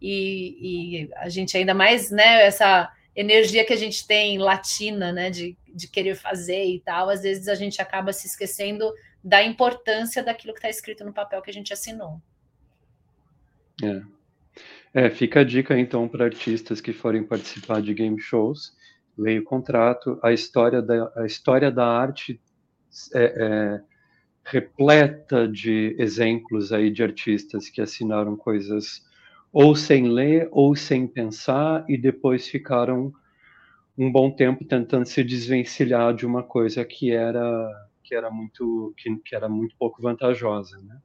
E, 0.00 1.02
e 1.02 1.10
a 1.16 1.28
gente 1.28 1.56
ainda 1.56 1.74
mais, 1.74 2.10
né? 2.10 2.46
Essa 2.46 2.90
energia 3.14 3.64
que 3.64 3.72
a 3.72 3.76
gente 3.76 4.06
tem 4.06 4.38
latina, 4.38 5.12
né? 5.12 5.30
De, 5.30 5.56
de 5.68 5.88
querer 5.88 6.14
fazer 6.14 6.64
e 6.64 6.80
tal, 6.80 7.08
às 7.08 7.22
vezes 7.22 7.48
a 7.48 7.54
gente 7.54 7.80
acaba 7.80 8.12
se 8.12 8.26
esquecendo 8.26 8.92
da 9.22 9.42
importância 9.44 10.22
daquilo 10.22 10.54
que 10.54 10.58
está 10.58 10.70
escrito 10.70 11.04
no 11.04 11.12
papel 11.12 11.42
que 11.42 11.50
a 11.50 11.54
gente 11.54 11.72
assinou. 11.72 12.20
É. 13.82 14.02
É, 14.92 15.08
fica 15.10 15.40
a 15.40 15.44
dica 15.44 15.78
então 15.78 16.08
para 16.08 16.24
artistas 16.24 16.80
que 16.80 16.92
forem 16.92 17.22
participar 17.22 17.80
de 17.80 17.94
game 17.94 18.20
shows, 18.20 18.76
leia 19.16 19.40
o 19.40 19.44
contrato, 19.44 20.18
a 20.22 20.32
história 20.32 20.82
da, 20.82 21.12
a 21.16 21.26
história 21.26 21.70
da 21.70 21.86
arte 21.86 22.40
é, 23.14 23.24
é, 23.24 23.80
repleta 24.42 25.46
de 25.46 25.94
exemplos 25.96 26.72
aí 26.72 26.90
de 26.90 27.04
artistas 27.04 27.68
que 27.68 27.80
assinaram 27.80 28.36
coisas 28.36 29.06
ou 29.52 29.74
sem 29.74 30.08
ler 30.08 30.48
ou 30.52 30.76
sem 30.76 31.06
pensar 31.06 31.84
e 31.88 31.96
depois 31.96 32.48
ficaram 32.48 33.12
um 33.98 34.10
bom 34.10 34.30
tempo 34.30 34.64
tentando 34.64 35.06
se 35.06 35.22
desvencilhar 35.22 36.14
de 36.14 36.24
uma 36.24 36.42
coisa 36.42 36.84
que 36.84 37.10
era 37.10 37.88
que 38.02 38.14
era 38.14 38.30
muito 38.30 38.94
que, 38.96 39.14
que 39.18 39.34
era 39.36 39.48
muito 39.48 39.76
pouco 39.78 40.00
vantajosa, 40.00 40.80
né? 40.80 40.98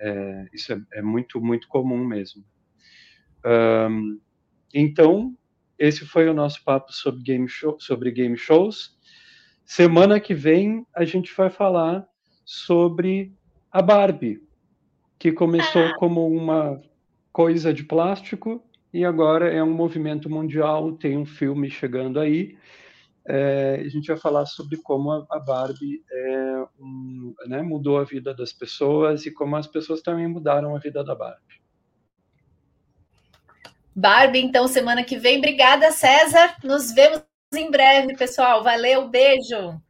É, 0.00 0.48
isso 0.52 0.72
é, 0.72 0.80
é 0.94 1.02
muito 1.02 1.40
muito 1.40 1.68
comum 1.68 2.04
mesmo. 2.04 2.44
Um, 3.44 4.20
então, 4.72 5.36
esse 5.78 6.04
foi 6.06 6.28
o 6.28 6.34
nosso 6.34 6.62
papo 6.64 6.92
sobre 6.92 7.22
game, 7.22 7.48
show, 7.48 7.78
sobre 7.80 8.10
game 8.10 8.36
shows. 8.36 8.98
Semana 9.64 10.18
que 10.20 10.34
vem 10.34 10.86
a 10.94 11.04
gente 11.04 11.34
vai 11.34 11.50
falar 11.50 12.06
sobre 12.44 13.32
a 13.70 13.80
Barbie, 13.80 14.42
que 15.18 15.32
começou 15.32 15.82
ah. 15.82 15.94
como 15.96 16.26
uma 16.26 16.80
coisa 17.32 17.72
de 17.72 17.84
plástico 17.84 18.62
e 18.92 19.04
agora 19.04 19.52
é 19.52 19.62
um 19.62 19.72
movimento 19.72 20.28
mundial. 20.28 20.92
Tem 20.92 21.16
um 21.16 21.26
filme 21.26 21.70
chegando 21.70 22.18
aí. 22.18 22.56
É, 23.26 23.82
a 23.84 23.88
gente 23.88 24.08
vai 24.08 24.16
falar 24.16 24.46
sobre 24.46 24.76
como 24.78 25.12
a, 25.12 25.38
Barbie 25.38 26.02
é 26.10 26.64
um, 26.80 27.34
né, 27.46 27.62
mudou 27.62 27.98
a 27.98 28.04
vida 28.04 28.34
das 28.34 28.52
pessoas 28.52 29.26
e 29.26 29.30
como 29.30 29.56
as 29.56 29.66
pessoas 29.66 30.00
também 30.00 30.26
mudaram 30.26 30.74
a 30.74 30.78
vida 30.78 31.04
da 31.04 31.14
Barbie. 31.14 31.60
Barbie, 33.94 34.40
então, 34.40 34.66
semana 34.66 35.04
que 35.04 35.16
vem. 35.16 35.38
Obrigada, 35.38 35.92
César. 35.92 36.56
Nos 36.64 36.92
vemos 36.92 37.22
em 37.54 37.70
breve, 37.70 38.16
pessoal. 38.16 38.62
Valeu, 38.62 39.08
beijo. 39.08 39.80